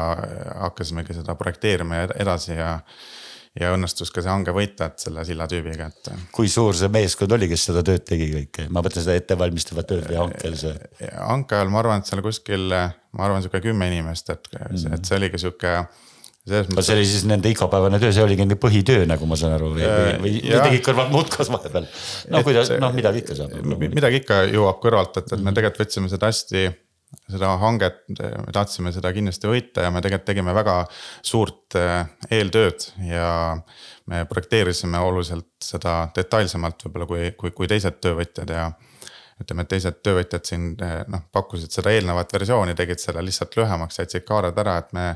hakkasimegi 0.63 1.13
seda 1.19 1.35
projekteerima 1.35 2.07
edasi 2.15 2.51
ja. 2.57 2.79
ja 3.59 3.71
õnnestus 3.73 4.11
ka 4.13 4.21
see 4.21 4.29
hange 4.29 4.53
võita, 4.53 4.91
et 4.91 4.99
selle 5.01 5.23
sillatüübiga, 5.25 5.85
et. 5.87 6.09
kui 6.31 6.49
suur 6.49 6.75
see 6.77 6.89
meeskond 6.93 7.31
oli, 7.33 7.47
kes 7.49 7.63
seda 7.69 7.81
tööd 7.83 8.03
tegi 8.05 8.27
kõike, 8.33 8.67
ma 8.69 8.83
mõtlen 8.85 9.03
seda 9.03 9.15
ettevalmistavat 9.17 9.87
tööd 9.89 10.09
või 10.09 10.19
hankel 10.21 10.57
see? 10.57 10.75
hanke 11.17 11.57
ajal 11.57 11.73
ma 11.73 11.79
arvan, 11.81 12.03
et 12.03 12.11
seal 12.11 12.21
kuskil, 12.25 12.67
ma 12.69 13.25
arvan, 13.25 13.41
sihuke 13.41 13.61
kümme 13.65 13.89
inimest, 13.89 14.29
et 14.29 14.47
mm, 14.53 14.75
-hmm. 14.75 14.93
et 14.93 15.09
see 15.09 15.17
oligi 15.17 15.41
sihuke 15.41 15.73
aga 16.47 16.83
see 16.85 16.95
oli 16.95 17.05
siis 17.07 17.27
nende 17.27 17.51
igapäevane 17.51 17.99
töö, 18.01 18.13
see 18.15 18.23
oligi 18.23 18.45
nende 18.45 18.57
põhitöö, 18.61 19.05
nagu 19.09 19.27
ma 19.29 19.37
saan 19.39 19.57
aru 19.57 19.73
või, 19.75 19.85
või, 20.23 20.33
tegid 20.47 20.83
kõrvalt 20.85 21.13
muud 21.13 21.31
kas 21.33 21.51
vahepeal? 21.51 21.87
no 22.33 22.43
kuidas, 22.47 22.71
noh 22.81 22.95
midagi 22.95 23.23
ikka 23.23 23.37
saab. 23.41 23.55
midagi 23.83 24.21
ikka 24.23 24.43
jõuab 24.53 24.81
kõrvalt, 24.83 25.19
et, 25.21 25.33
et 25.35 25.43
me 25.43 25.55
tegelikult 25.55 25.83
võtsime 25.85 26.11
seda 26.11 26.31
hästi, 26.31 26.65
seda 27.31 27.53
hanget, 27.61 28.01
me 28.11 28.53
tahtsime 28.55 28.91
seda 28.95 29.11
kindlasti 29.15 29.49
võita 29.51 29.85
ja 29.85 29.91
me 29.93 30.01
tegelikult 30.03 30.27
tegime 30.27 30.55
väga 30.55 30.79
suurt 31.25 31.77
eh, 31.79 32.01
eeltööd 32.39 32.89
ja. 33.07 33.29
me 34.11 34.23
projekteerisime 34.27 34.99
oluliselt 35.03 35.49
seda 35.63 35.99
detailsemalt 36.15 36.87
võib-olla 36.87 37.09
kui, 37.09 37.31
kui, 37.39 37.53
kui 37.55 37.71
teised 37.71 37.99
töövõtjad 38.03 38.51
ja 38.51 38.69
ütleme, 39.41 39.63
et 39.63 39.71
teised 39.71 39.99
töövõtjad 40.03 40.47
siin 40.49 40.71
eh, 40.83 41.01
noh, 41.11 41.27
pakkusid 41.35 41.75
seda 41.75 41.93
eelnevat 41.95 42.33
versiooni, 42.33 42.75
tegid 42.75 43.03
selle 43.03 43.23
lihtsalt 43.25 43.55
lühemaks, 43.59 44.01
jätsid 44.01 44.27
kaared 44.27 44.57
ära, 44.63 44.79
et 44.83 44.95
me 44.97 45.11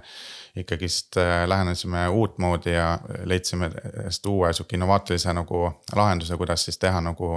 ikkagist 0.56 1.18
äh, 1.18 1.48
lähenesime 1.48 2.08
uutmoodi 2.10 2.74
ja 2.74 3.00
leidsime 3.24 3.72
hästi 4.04 4.30
uue 4.30 4.54
sihuke 4.54 4.76
innovaatilise 4.76 5.34
nagu 5.34 5.64
lahenduse, 5.96 6.38
kuidas 6.38 6.66
siis 6.66 6.80
teha 6.80 7.02
nagu 7.02 7.34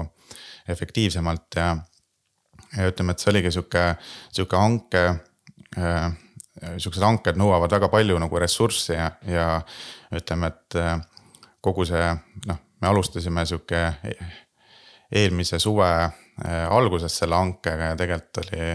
efektiivsemalt 0.68 1.56
ja. 1.56 1.76
ja 2.76 2.88
ütleme, 2.90 3.14
et 3.14 3.22
see 3.22 3.30
oligi 3.30 3.54
sihuke, 3.54 3.88
sihuke 4.32 4.56
hanke 4.56 5.06
äh,. 5.78 6.12
Sihukesed 6.78 7.02
hanked 7.02 7.36
nõuavad 7.36 7.72
väga 7.74 7.88
palju 7.90 8.14
nagu 8.22 8.38
ressurssi 8.38 8.92
ja, 8.94 9.08
ja 9.26 9.46
ütleme, 10.14 10.52
et 10.52 10.76
äh, 10.78 11.00
kogu 11.60 11.82
see 11.84 12.04
noh, 12.46 12.60
me 12.80 12.88
alustasime 12.88 13.42
sihuke 13.44 13.80
eelmise 15.10 15.58
suve 15.58 15.88
alguses 16.70 17.18
selle 17.18 17.36
hankega 17.36 17.90
ja 17.90 17.96
tegelikult 17.98 18.40
oli 18.44 18.68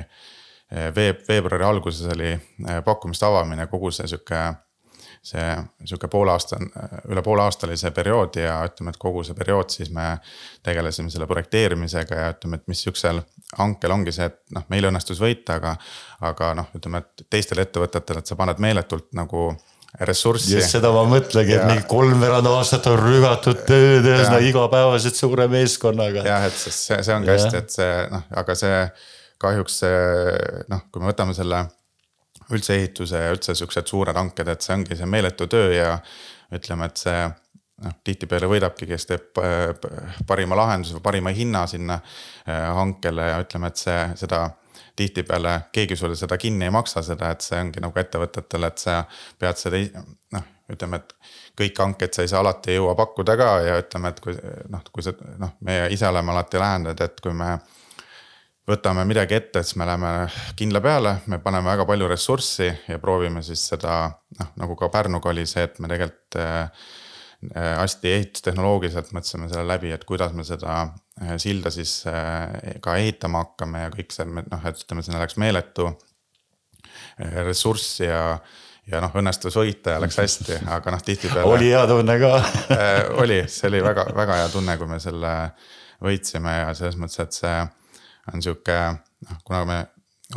veeb-, 0.95 1.21
veebruari 1.27 1.65
alguses 1.65 2.09
oli 2.13 2.31
eh, 2.33 2.81
pakkumiste 2.85 3.25
avamine, 3.25 3.67
kogu 3.67 3.91
see 3.91 4.07
sihuke. 4.07 4.49
see 5.29 5.47
sihuke 5.83 6.07
poole 6.07 6.31
aasta, 6.31 6.55
üle 7.11 7.21
poole 7.21 7.43
aasta 7.43 7.67
oli 7.67 7.75
see 7.77 7.89
periood 7.91 8.37
ja 8.39 8.53
ütleme, 8.63 8.93
et 8.93 8.97
kogu 8.97 9.23
see 9.27 9.35
periood 9.35 9.69
siis 9.73 9.89
me 9.91 10.13
tegelesime 10.63 11.11
selle 11.11 11.27
projekteerimisega 11.27 12.19
ja 12.21 12.29
ütleme, 12.31 12.55
et 12.55 12.71
mis 12.71 12.83
sihukesel 12.85 13.19
hankel 13.57 13.91
ongi 13.91 14.13
see, 14.15 14.29
et 14.31 14.39
noh, 14.55 14.63
meil 14.71 14.87
õnnestus 14.87 15.19
võita, 15.19 15.57
aga. 15.59 15.75
aga 16.21 16.53
noh, 16.61 16.71
ütleme, 16.77 17.03
et 17.03 17.25
teistel 17.29 17.59
ettevõtetel, 17.65 18.21
et 18.21 18.31
sa 18.31 18.39
paned 18.39 18.63
meeletult 18.63 19.11
nagu 19.19 19.49
ressurssi. 20.07 20.55
just 20.55 20.75
seda 20.77 20.91
ma 20.95 21.03
mõtlengi, 21.09 21.55
et 21.57 21.67
mingi 21.67 21.85
kolmveerand 21.89 22.47
aastat 22.53 22.87
on 22.91 22.99
rügatud 23.01 23.63
tööd 23.67 24.05
ühesõnaga 24.05 24.43
igapäevaselt 24.45 25.19
suure 25.19 25.47
meeskonnaga. 25.51 26.23
jah, 26.27 26.45
et 26.47 26.55
see, 26.55 26.99
see 27.03 27.15
ongi 27.15 27.33
hästi, 27.33 27.55
et 27.63 27.73
see 27.73 27.95
noh, 28.13 28.27
aga 28.39 28.55
see 28.59 28.83
kahjuks 29.39 29.81
see 29.83 29.99
noh, 30.71 30.85
kui 30.91 31.03
me 31.03 31.11
võtame 31.11 31.35
selle 31.37 31.65
üldse 32.53 32.75
ehituse 32.79 33.21
ja 33.23 33.33
üldse 33.33 33.55
siuksed 33.55 33.89
suured 33.89 34.17
hanked, 34.17 34.47
et 34.47 34.65
see 34.65 34.75
ongi 34.75 34.97
see 34.97 35.09
meeletu 35.09 35.47
töö 35.51 35.69
ja 35.73 35.91
ütleme, 36.55 36.89
et 36.89 37.01
see 37.01 37.19
noh, 37.85 37.97
tihtipeale 38.03 38.49
võidabki, 38.49 38.87
kes 38.89 39.09
teeb 39.09 39.41
äh, 39.43 39.69
parima 40.27 40.57
lahenduse 40.59 40.97
või 40.97 41.05
parima 41.11 41.33
hinna 41.35 41.65
sinna 41.69 41.99
äh, 41.99 42.65
hankele 42.75 43.29
ja 43.31 43.41
ütleme, 43.43 43.71
et 43.71 43.81
see, 43.81 43.99
seda 44.23 44.47
tihtipeale 44.99 45.55
keegi 45.71 45.95
sulle 45.95 46.15
seda 46.19 46.37
kinni 46.37 46.67
ei 46.67 46.73
maksa, 46.75 47.03
seda, 47.05 47.31
et 47.31 47.45
see 47.45 47.59
ongi 47.59 47.83
nagu 47.83 47.99
ettevõtetele, 48.01 48.67
et 48.67 48.81
sa 48.81 49.01
pead 49.39 49.61
seda 49.61 49.79
noh, 50.35 50.47
ütleme, 50.73 50.99
et 50.99 51.13
kõik 51.59 51.79
hanked 51.79 52.15
sa 52.15 52.25
ei 52.25 52.31
saa 52.31 52.41
alati 52.43 52.73
ei 52.73 52.79
jõua 52.79 52.95
pakkuda 52.99 53.35
ka 53.39 53.49
ja 53.63 53.77
ütleme, 53.79 54.11
et 54.11 54.19
kui 54.23 54.35
noh, 54.73 54.83
kui 54.91 55.05
sa 55.05 55.13
noh, 55.39 55.55
meie 55.65 55.87
ise 55.95 56.07
oleme 56.09 56.33
alati 56.33 56.59
lähenenud, 56.59 57.05
et 57.05 57.23
kui 57.23 57.35
me 57.35 57.53
võtame 58.69 59.03
midagi 59.09 59.37
ette, 59.37 59.63
siis 59.65 59.77
me 59.79 59.87
läheme 59.89 60.13
kindla 60.59 60.81
peale, 60.83 61.15
me 61.31 61.39
paneme 61.43 61.71
väga 61.71 61.85
palju 61.89 62.09
ressurssi 62.11 62.69
ja 62.69 62.99
proovime 63.01 63.43
siis 63.45 63.63
seda 63.71 64.01
noh, 64.39 64.51
nagu 64.61 64.77
ka 64.79 64.91
Pärnuga 64.93 65.31
oli 65.31 65.45
see, 65.49 65.65
et 65.65 65.79
me 65.81 65.89
tegelikult 65.91 66.39
äh, 66.43 66.87
hästi 67.79 68.13
ehitustehnoloogiliselt 68.17 69.13
mõtlesime 69.15 69.49
selle 69.49 69.65
läbi, 69.69 69.93
et 69.95 70.05
kuidas 70.07 70.35
me 70.35 70.45
seda 70.47 70.81
äh, 70.83 71.35
silda 71.41 71.71
siis 71.73 72.01
äh, 72.09 72.79
ka 72.83 72.97
ehitama 72.99 73.45
hakkame 73.45 73.85
ja 73.85 73.93
kõik 73.95 74.15
see, 74.15 74.27
noh, 74.29 74.65
et 74.69 74.83
ütleme, 74.83 75.05
sinna 75.05 75.21
läks 75.23 75.39
meeletu 75.41 75.89
äh, 75.89 77.39
ressurss 77.47 78.01
ja 78.03 78.23
ja 78.89 79.01
noh, 79.03 79.13
õnnestus 79.21 79.53
võita 79.53 79.95
ja 79.95 80.01
läks 80.01 80.17
hästi, 80.17 80.63
aga 80.73 80.93
noh, 80.95 81.01
tihtipeale. 81.05 81.45
oli 81.45 81.69
hea 81.69 81.83
tunne 81.89 82.15
ka 82.21 82.31
äh, 82.77 83.03
oli, 83.21 83.43
see 83.47 83.69
oli 83.69 83.83
väga-väga 83.85 84.39
hea 84.43 84.47
tunne, 84.53 84.77
kui 84.81 84.89
me 84.89 85.01
selle 85.03 85.33
võitsime 86.03 86.55
ja 86.61 86.71
selles 86.77 86.97
mõttes, 86.99 87.21
et 87.21 87.37
see 87.37 87.57
on 88.33 88.43
sihuke 88.43 88.77
noh, 88.93 89.41
kuna 89.43 89.63
me 89.65 89.79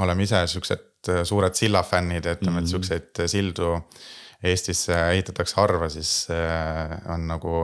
oleme 0.03 0.27
ise 0.27 0.47
siuksed 0.47 1.11
äh, 1.13 1.23
suured 1.29 1.55
sillafännid 1.59 2.25
ja 2.25 2.37
ütleme, 2.37 2.63
et 2.63 2.69
mhm. 2.69 2.73
siukseid 2.75 3.25
sildu 3.27 3.77
Eestisse 4.43 4.97
ehitatakse 5.13 5.55
harva, 5.61 5.87
siis 5.93 6.27
äh, 6.35 6.97
on 7.15 7.29
nagu 7.31 7.61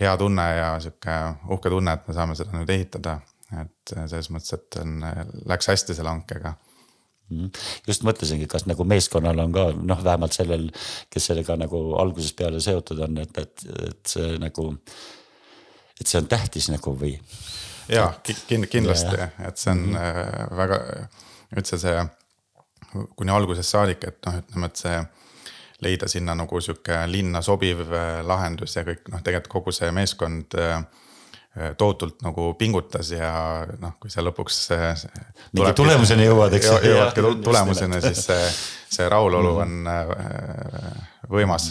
hea 0.00 0.14
tunne 0.16 0.46
ja 0.56 0.70
sihuke 0.80 1.16
uhke 1.52 1.68
tunne, 1.72 1.92
et 1.98 2.06
me 2.08 2.14
saame 2.16 2.36
seda 2.38 2.54
nüüd 2.56 2.70
ehitada. 2.72 3.18
et 3.48 3.92
selles 3.94 4.26
mõttes, 4.28 4.52
et 4.52 4.76
on, 4.76 4.98
läks 5.48 5.70
hästi 5.70 5.94
selle 5.96 6.10
hankega 6.12 6.50
mhm. 7.32 7.46
just 7.88 8.04
mõtlesingi, 8.04 8.48
kas 8.48 8.66
nagu 8.68 8.84
meeskonnal 8.84 9.40
on 9.44 9.54
ka 9.54 9.68
noh, 9.76 10.02
vähemalt 10.04 10.36
sellel, 10.36 10.66
kes 11.08 11.30
sellega 11.30 11.56
nagu 11.56 11.80
algusest 12.00 12.36
peale 12.36 12.60
seotud 12.60 13.00
on, 13.06 13.16
et, 13.24 13.40
et, 13.40 13.64
et 13.88 14.12
see 14.16 14.36
nagu. 14.42 14.68
et 15.98 16.06
see 16.06 16.20
on 16.20 16.28
tähtis 16.30 16.68
nagu 16.70 16.92
või 16.94 17.16
ja 17.88 18.12
kind, 18.22 18.66
kindlasti, 18.70 19.16
et 19.48 19.58
see 19.58 19.72
on 19.72 19.78
mm 19.78 19.96
-hmm. 19.96 20.56
väga 20.56 20.80
üldse 21.56 21.78
see 21.78 22.06
kuni 23.16 23.32
algusest 23.32 23.68
saadik, 23.68 24.04
et 24.04 24.18
noh, 24.26 24.38
ütleme, 24.42 24.66
et 24.66 24.76
see 24.76 25.00
leida 25.84 26.08
sinna 26.08 26.34
nagu 26.34 26.60
sihuke 26.60 27.02
linna 27.06 27.42
sobiv 27.42 27.80
äh, 27.80 28.20
lahendus 28.26 28.76
ja 28.76 28.84
kõik 28.86 29.10
noh, 29.12 29.22
tegelikult 29.22 29.52
kogu 29.52 29.72
see 29.72 29.90
meeskond 29.94 30.54
äh, 30.58 30.80
tohutult 31.78 32.22
nagu 32.24 32.52
pingutas 32.58 33.12
ja 33.14 33.30
noh, 33.80 33.96
kui 34.00 34.12
see 34.12 34.24
lõpuks. 34.24 34.60
mingi 35.56 35.74
tulemuseni 35.76 36.28
jõuad, 36.28 36.56
eks. 36.58 36.72
jõuadki 36.86 37.24
tulemuseni, 37.44 38.00
siis 38.04 38.24
see, 38.28 38.48
see 38.98 39.08
rahulolu 39.10 39.54
mhm. 39.58 39.86
on 39.88 41.32
võimas. 41.32 41.70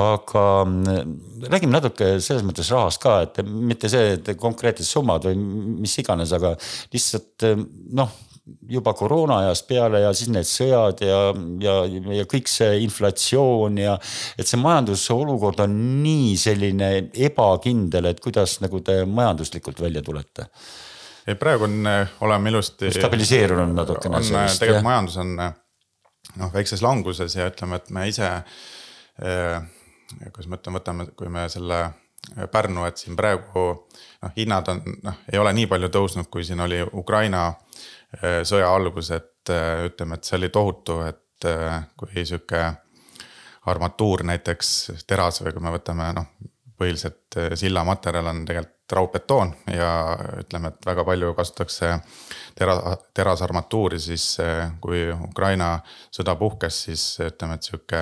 aga 0.00 0.46
mm, 0.64 1.14
räägime 1.50 1.74
natuke 1.74 2.14
selles 2.22 2.44
mõttes 2.46 2.70
rahast 2.72 3.02
ka, 3.02 3.20
et 3.26 3.42
mitte 3.44 3.90
see, 3.92 4.16
et 4.16 4.32
konkreetsed 4.40 4.86
summad 4.88 5.26
või 5.28 5.38
mis 5.84 5.98
iganes, 6.00 6.32
aga 6.36 6.54
lihtsalt 6.94 7.48
noh 7.98 8.18
juba 8.70 8.94
koroona 8.98 9.40
ajast 9.44 9.66
peale 9.68 10.02
ja 10.04 10.12
siis 10.16 10.30
need 10.32 10.48
sõjad 10.48 11.02
ja, 11.04 11.20
ja, 11.62 11.74
ja 12.20 12.26
kõik 12.30 12.50
see 12.50 12.80
inflatsioon 12.84 13.80
ja. 13.80 13.96
et 14.38 14.48
see 14.48 14.60
majanduse 14.60 15.14
olukord 15.14 15.62
on 15.64 15.74
nii 16.04 16.36
selline 16.40 16.92
ebakindel, 17.28 18.10
et 18.10 18.22
kuidas 18.22 18.58
nagu 18.64 18.82
te 18.84 19.02
majanduslikult 19.06 19.82
välja 19.82 20.02
tulete? 20.06 20.50
praegu 21.38 21.66
on, 21.68 21.82
oleme 22.26 22.50
ilusti. 22.50 22.90
stabiliseerunud 22.94 23.74
natukene. 23.76 24.16
on 24.18 24.30
tegelikult 24.58 24.86
majandus 24.86 25.18
on 25.20 25.34
noh, 25.38 26.52
väikses 26.52 26.82
languses 26.82 27.36
ja 27.36 27.48
ütleme, 27.50 27.80
et 27.80 27.90
me 27.90 28.06
ise 28.10 28.30
eh,. 29.22 29.60
kuidas 30.30 30.48
ma 30.50 30.58
ütlen, 30.58 30.78
võtame, 30.80 31.10
kui 31.16 31.30
me 31.30 31.48
selle 31.52 31.84
Pärnu, 32.52 32.84
et 32.84 33.00
siin 33.00 33.16
praegu 33.16 33.62
noh, 34.22 34.32
hinnad 34.36 34.68
on 34.68 34.82
noh, 35.06 35.22
ei 35.32 35.38
ole 35.40 35.54
nii 35.56 35.66
palju 35.70 35.88
tõusnud, 35.94 36.28
kui 36.30 36.44
siin 36.44 36.60
oli 36.60 36.82
Ukraina 36.84 37.46
eh, 37.48 37.54
sõja 38.18 38.70
algus, 38.74 39.10
et 39.14 39.52
eh, 39.54 39.86
ütleme, 39.86 40.18
et 40.18 40.26
see 40.26 40.38
oli 40.38 40.50
tohutu, 40.52 41.00
et 41.06 41.46
eh, 41.48 41.76
kui 41.96 42.24
sihuke 42.24 42.62
armatuur 43.70 44.24
näiteks 44.26 45.04
teras 45.06 45.42
või 45.44 45.54
kui 45.54 45.62
me 45.62 45.74
võtame 45.76 46.10
noh 46.16 46.30
põhiliselt 46.80 47.36
äh, 47.36 47.52
sillamaterjal 47.60 48.30
on 48.32 48.44
tegelikult 48.48 48.76
raudbetoon 48.90 49.52
ja 49.70 49.90
ütleme, 50.40 50.72
et 50.72 50.86
väga 50.88 51.04
palju 51.06 51.28
kasutatakse 51.38 51.90
tera-, 52.58 52.96
terasarmatuuri, 53.14 54.00
siis 54.02 54.24
kui 54.82 55.04
Ukraina 55.14 55.76
sõda 56.10 56.34
puhkes, 56.40 56.80
siis 56.88 57.04
ütleme, 57.22 57.54
et 57.54 57.68
sihuke 57.68 58.00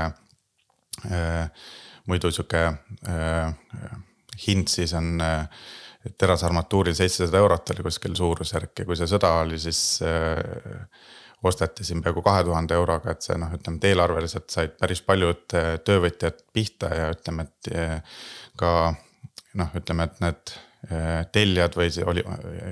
muidu 2.08 2.30
sihuke 2.32 2.62
hind 4.46 4.72
siis 4.72 4.96
on 4.96 5.20
terasarmatuuril 6.18 6.94
seitsesada 6.94 7.40
eurot 7.42 7.70
oli 7.74 7.84
kuskil 7.88 8.14
suurusjärk 8.16 8.82
ja 8.82 8.88
kui 8.88 8.96
see 8.96 9.08
sõda 9.10 9.32
oli, 9.42 9.58
siis 9.58 9.80
osteti 11.42 11.84
siin 11.84 12.02
peaaegu 12.02 12.22
kahe 12.22 12.44
tuhande 12.44 12.74
euroga, 12.74 13.12
et 13.12 13.22
see 13.22 13.36
noh, 13.38 13.50
ütleme, 13.54 13.78
et 13.78 13.90
eelarveliselt 13.92 14.50
said 14.50 14.74
päris 14.80 15.02
paljud 15.06 15.58
eh, 15.58 15.74
töövõtjad 15.86 16.40
pihta 16.54 16.90
ja 16.94 17.10
ütleme, 17.14 17.46
et 17.46 17.70
eh, 17.74 18.22
ka 18.58 18.72
noh, 19.60 19.76
ütleme, 19.78 20.08
et 20.08 20.22
need 20.24 20.54
eh, 20.90 21.20
tellijad 21.34 21.78
või 21.78 21.92
oli 22.10 22.24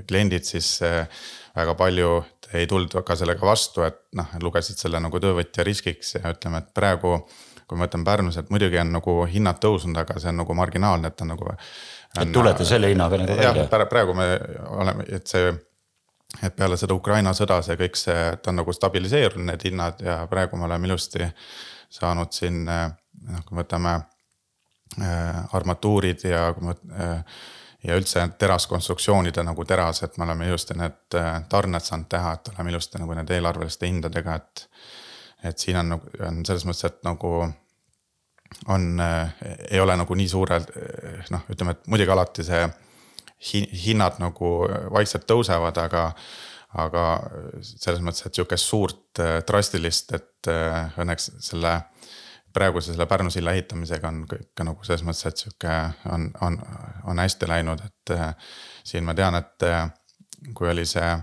kliendid 0.08 0.48
siis 0.48 0.76
väga 1.56 1.76
palju 1.78 2.10
ei 2.54 2.66
tulnud 2.70 2.94
ka 3.06 3.16
sellega 3.18 3.46
vastu, 3.46 3.82
et 3.86 4.02
noh, 4.18 4.34
lugesid 4.42 4.78
selle 4.78 5.00
nagu 5.02 5.20
töövõtja 5.22 5.66
riskiks 5.66 6.16
ja 6.18 6.34
ütleme, 6.34 6.62
et 6.62 6.74
praegu. 6.74 7.20
Kui 7.66 7.78
ma 7.78 7.86
võtan 7.86 8.04
Pärnus, 8.06 8.36
et 8.40 8.50
muidugi 8.50 8.78
on 8.78 8.92
nagu 8.94 9.14
hinnad 9.30 9.60
tõusnud, 9.62 9.98
aga 9.98 10.18
see 10.22 10.30
on 10.30 10.42
nagu 10.42 10.54
marginaalne, 10.54 11.10
et 11.10 11.24
on 11.24 11.32
nagu. 11.34 11.54
et 12.20 12.32
tulete 12.32 12.64
selle 12.64 12.90
hinnaga 12.92 13.18
nagu 13.22 13.38
välja? 13.38 13.66
jah, 13.66 13.86
praegu 13.90 14.14
me 14.14 14.28
oleme, 14.82 15.06
et 15.08 15.26
see 15.26 15.50
et 16.42 16.56
peale 16.56 16.76
seda 16.76 16.94
Ukraina 16.94 17.32
sõda 17.36 17.60
see 17.62 17.78
kõik 17.80 17.98
see, 17.98 18.22
ta 18.42 18.52
on 18.52 18.60
nagu 18.60 18.72
stabiliseerunud, 18.74 19.46
need 19.50 19.68
hinnad 19.68 20.02
ja 20.04 20.18
praegu 20.30 20.58
me 20.58 20.66
oleme 20.66 20.88
ilusti 20.88 21.26
saanud 21.90 22.34
siin 22.34 22.64
noh, 22.66 23.44
kui 23.46 23.56
me 23.56 23.62
võtame 23.62 23.92
äh, 23.96 25.44
armatuurid 25.56 26.26
ja 26.28 26.48
kui 26.56 26.66
me 26.66 26.74
äh, 26.98 27.38
ja 27.86 27.96
üldse 27.98 28.24
teraskonstruktsioonide 28.38 29.44
nagu 29.46 29.64
terased, 29.64 30.16
me 30.18 30.26
oleme 30.26 30.48
ilusti 30.48 30.76
need 30.78 31.18
äh, 31.18 31.32
tarned 31.48 31.84
saanud 31.84 32.08
teha, 32.10 32.34
et 32.36 32.52
oleme 32.54 32.72
ilusti 32.74 33.00
nagu 33.02 33.16
nende 33.16 33.36
eelarveliste 33.36 33.90
hindadega, 33.90 34.38
et. 34.42 34.68
Et 35.44 35.58
siin 35.58 35.76
on 35.80 35.94
nagu, 35.96 36.10
on 36.26 36.42
selles 36.46 36.64
mõttes, 36.68 36.88
et 36.88 36.98
nagu 37.06 37.32
on 38.72 39.00
äh,, 39.02 39.36
ei 39.70 39.80
ole 39.80 39.96
nagu 39.98 40.14
nii 40.14 40.28
suurelt 40.28 40.70
noh, 41.30 41.46
ütleme, 41.52 41.76
et 41.76 41.88
muidugi 41.90 42.14
alati 42.14 42.46
see 42.46 42.66
hinnad 43.86 44.20
nagu 44.22 44.52
vaikselt 44.94 45.26
tõusevad, 45.28 45.76
aga 45.82 46.10
aga 46.76 47.02
selles 47.62 48.02
mõttes, 48.04 48.26
et 48.26 48.36
sihukest 48.36 48.68
suurt 48.68 49.20
äh, 49.22 49.38
drastilist, 49.48 50.12
et 50.16 50.50
äh, 50.50 50.96
õnneks 51.00 51.30
selle 51.44 51.78
praeguse 52.56 52.92
selle 52.92 53.06
Pärnu 53.08 53.30
silla 53.32 53.52
ehitamisega 53.56 54.08
on 54.08 54.22
kõik 54.28 54.64
nagu 54.64 54.84
selles 54.84 55.04
mõttes, 55.06 55.26
et 55.28 55.44
sihuke 55.44 55.76
on, 56.12 56.28
on, 56.44 56.58
on 57.08 57.22
hästi 57.22 57.48
läinud, 57.48 57.80
et 57.84 58.14
äh, 58.16 58.52
siin 58.84 59.04
ma 59.06 59.14
tean, 59.16 59.38
et 59.40 59.66
kui 60.56 60.68
oli 60.72 60.86
see 60.88 61.14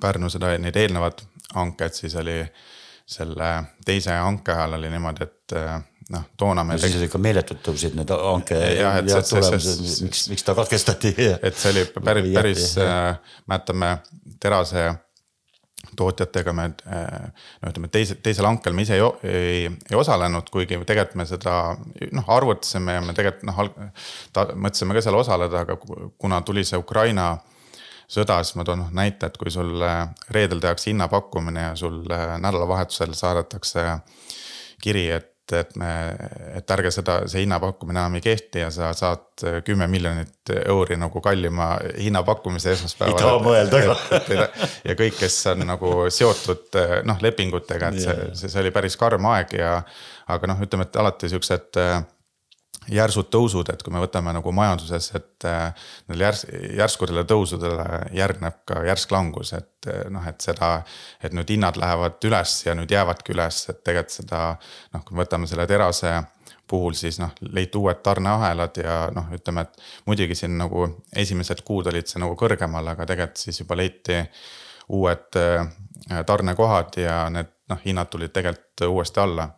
Pärnu 0.00 0.30
seda, 0.32 0.54
need 0.60 0.76
eelnevad 0.80 1.20
hanked, 1.54 1.96
siis 1.96 2.16
oli 2.20 2.38
selle 3.06 3.50
teise 3.84 4.14
hanke 4.16 4.52
ajal 4.52 4.78
oli 4.78 4.90
niimoodi, 4.92 5.26
et 5.26 5.54
noh, 6.14 6.26
toona 6.36 6.64
me 6.64 6.76
siis 6.80 7.06
ikka 7.06 7.20
meeletult 7.20 7.62
tõusid 7.64 7.96
need 7.98 8.10
hanke 8.12 8.58
miks, 10.04 10.26
miks 10.32 10.46
ta 10.46 10.56
katkestati. 10.56 11.14
et 11.40 11.56
see 11.56 11.72
oli 11.72 11.84
päris, 12.00 12.30
päris 12.34 12.68
äh,, 12.80 13.36
mäletame 13.50 13.96
terase 14.40 14.90
tootjatega 15.96 16.52
me 16.52 16.64
äh, 16.88 17.46
no 17.62 17.70
ütleme, 17.70 17.90
teise, 17.92 18.16
teisel 18.24 18.48
hankel 18.48 18.76
me 18.76 18.84
ise 18.84 18.96
ei, 18.98 19.08
ei, 19.30 19.64
ei 19.90 19.98
osalenud, 19.98 20.48
kuigi 20.52 20.78
tegelikult 20.80 21.18
me 21.20 21.26
seda 21.28 21.56
noh, 22.12 22.30
arvutasime 22.36 22.98
ja 22.98 23.02
me 23.04 23.16
tegelikult 23.16 23.48
noh, 23.50 24.54
mõtlesime 24.54 24.96
ka 24.96 25.04
seal 25.04 25.18
osaleda, 25.20 25.64
aga 25.64 25.76
kuna 26.18 26.40
tuli 26.46 26.64
see 26.66 26.80
Ukraina 26.80 27.34
sõda, 28.14 28.40
siis 28.44 28.56
ma 28.58 28.66
toon 28.66 28.84
noh 28.84 28.94
näite, 28.94 29.28
et 29.28 29.38
kui 29.40 29.52
sul 29.52 29.82
reedel 30.34 30.62
tehakse 30.62 30.92
hinnapakkumine 30.92 31.68
ja 31.70 31.76
sul 31.78 32.02
nädalavahetusel 32.06 33.14
saadetakse 33.18 33.86
kiri, 34.82 35.08
et 35.10 35.30
et 35.52 35.74
me, 35.76 35.88
et 36.56 36.70
ärge 36.72 36.88
seda, 36.94 37.18
see 37.28 37.42
hinnapakkumine 37.42 38.00
enam 38.00 38.14
ei 38.16 38.22
kehti 38.24 38.62
ja 38.62 38.70
sa 38.72 38.92
saad 38.96 39.42
kümme 39.66 39.84
miljonit 39.92 40.52
euri 40.64 40.96
nagu 40.96 41.20
kallima 41.20 41.74
hinnapakkumise 42.00 42.72
esmaspäeval. 42.72 43.12
ei 43.12 43.20
taha 43.20 43.42
mõelda 43.44 43.82
ka. 43.84 44.46
ja 44.88 44.96
kõik, 44.96 45.18
kes 45.20 45.36
on 45.52 45.66
nagu 45.68 45.92
seotud 46.08 46.80
noh 47.04 47.20
lepingutega, 47.20 47.92
et 47.92 48.00
see, 48.06 48.16
see, 48.32 48.48
see 48.54 48.62
oli 48.64 48.72
päris 48.72 48.96
karm 48.96 49.28
aeg 49.34 49.52
ja. 49.58 49.76
aga 50.32 50.48
noh, 50.48 50.64
ütleme, 50.64 50.88
et 50.88 50.96
alati 51.02 51.28
siuksed 51.34 51.82
järsud 52.90 53.30
tõusud, 53.32 53.68
et 53.72 53.82
kui 53.82 53.92
me 53.94 54.02
võtame 54.02 54.32
nagu 54.36 54.52
majanduses, 54.54 55.10
et 55.16 55.46
äh, 55.48 55.88
nendele 56.08 56.28
järs-, 56.28 56.44
järskudele 56.78 57.24
tõusudele 57.28 58.00
järgneb 58.16 58.60
ka 58.68 58.82
järsk 58.88 59.14
langus, 59.14 59.54
et 59.56 59.88
äh, 59.90 60.04
noh, 60.12 60.26
et 60.28 60.40
seda. 60.44 60.74
et 61.22 61.32
nüüd 61.32 61.50
hinnad 61.50 61.78
lähevad 61.80 62.24
üles 62.24 62.54
ja 62.66 62.74
nüüd 62.74 62.90
jäävadki 62.90 63.32
üles, 63.32 63.64
et 63.68 63.82
tegelikult 63.84 64.16
seda 64.18 64.40
noh, 64.94 65.04
kui 65.04 65.16
me 65.16 65.24
võtame 65.24 65.48
selle 65.50 65.66
terase 65.66 66.14
puhul 66.68 66.94
siis 66.96 67.18
noh, 67.20 67.32
leiti 67.52 67.78
uued 67.78 68.00
tarneahelad 68.02 68.78
ja 68.80 68.98
noh, 69.14 69.28
ütleme, 69.36 69.66
et 69.66 69.82
muidugi 70.08 70.36
siin 70.38 70.56
nagu 70.58 70.86
esimesed 71.16 71.60
kuud 71.64 71.88
olid 71.92 72.08
see 72.08 72.22
nagu 72.22 72.36
kõrgemal, 72.40 72.88
aga 72.94 73.06
tegelikult 73.08 73.42
siis 73.42 73.60
juba 73.60 73.76
leiti 73.78 74.20
uued 74.94 75.40
äh, 75.40 76.24
tarnekohad 76.26 76.96
ja 77.00 77.24
need 77.32 77.52
noh, 77.70 77.80
hinnad 77.84 78.10
tulid 78.12 78.32
tegelikult 78.34 78.88
uuesti 78.88 79.20
alla. 79.20 79.48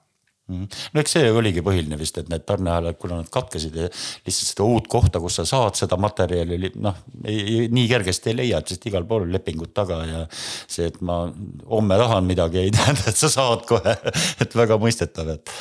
No 0.46 1.02
eks 1.02 1.16
see 1.16 1.30
oligi 1.34 1.62
põhiline 1.66 1.98
vist, 1.98 2.18
et 2.20 2.28
need 2.30 2.44
tarneahelad, 2.46 2.98
kuna 3.00 3.18
nad 3.18 3.30
katkesid 3.32 3.74
ja 3.80 3.88
lihtsalt 3.88 4.50
seda 4.52 4.66
uut 4.66 4.86
kohta, 4.90 5.20
kus 5.22 5.40
sa 5.40 5.46
saad 5.48 5.78
seda 5.78 5.98
materjali 5.98 6.70
noh, 6.78 7.00
nii 7.26 7.86
kergesti 7.90 8.30
ei 8.30 8.38
leia, 8.42 8.60
et 8.62 8.70
sest 8.70 8.86
igal 8.86 9.06
pool 9.08 9.26
on 9.26 9.34
lepingud 9.34 9.72
taga 9.74 10.02
ja. 10.06 10.22
see, 10.30 10.86
et 10.92 11.00
ma 11.06 11.24
homme 11.70 11.98
tahan 11.98 12.28
midagi, 12.28 12.62
ei 12.62 12.74
tähenda, 12.76 13.08
et 13.10 13.18
sa 13.18 13.32
saad 13.32 13.66
kohe, 13.68 13.96
et 14.42 14.54
väga 14.58 14.78
mõistetav, 14.82 15.32
et 15.34 15.56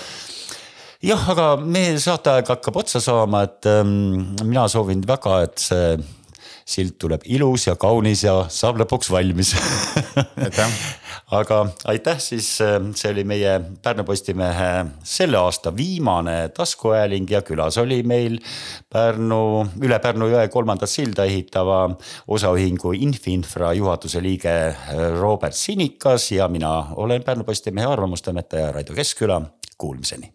jah, 1.06 1.24
aga 1.34 1.48
meie 1.62 1.98
saateaeg 2.02 2.54
hakkab 2.54 2.78
otsa 2.84 3.02
saama, 3.04 3.46
et 3.50 3.72
ähm, 3.72 4.36
mina 4.44 4.68
soovin 4.72 5.02
väga, 5.08 5.42
et 5.48 5.66
see 5.66 5.98
silt 6.66 6.98
tuleb 7.02 7.26
ilus 7.30 7.68
ja 7.68 7.76
kaunis 7.78 8.24
ja 8.26 8.40
saab 8.50 8.80
lõpuks 8.82 9.12
valmis. 9.14 9.54
Aitäh 10.42 10.78
aga 11.32 11.66
aitäh 11.86 12.20
siis, 12.20 12.62
äh, 12.62 12.78
see 12.96 13.12
oli 13.12 13.24
meie 13.24 13.58
Pärnu 13.84 14.04
Postimehe 14.04 14.86
selle 15.04 15.38
aasta 15.38 15.74
viimane 15.76 16.50
taskuhääling 16.54 17.30
ja 17.32 17.42
külas 17.42 17.78
oli 17.82 18.04
meil 18.04 18.38
Pärnu, 18.94 19.66
üle 19.82 20.00
Pärnu 20.00 20.30
jõe 20.30 20.48
kolmandat 20.54 20.90
silda 20.90 21.26
ehitava 21.26 21.88
osaühingu 22.28 22.94
Infinfra 22.94 23.74
juhatuse 23.74 24.22
liige 24.22 24.54
äh, 24.70 24.76
Robert 25.20 25.58
Sinikas 25.58 26.32
ja 26.32 26.48
mina 26.48 26.92
olen 26.96 27.24
Pärnu 27.24 27.44
Postimehe 27.44 27.88
arvamustoimetaja 27.90 28.72
Raido 28.72 28.94
Keskküla, 28.94 29.42
kuulmiseni. 29.78 30.34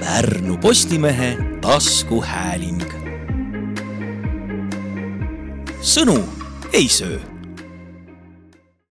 Pärnu 0.00 0.58
Postimehe 0.62 1.36
taskuhääling. 1.62 2.82
Sõnu 5.84 6.16
ei 6.72 6.88
söö 6.88 7.33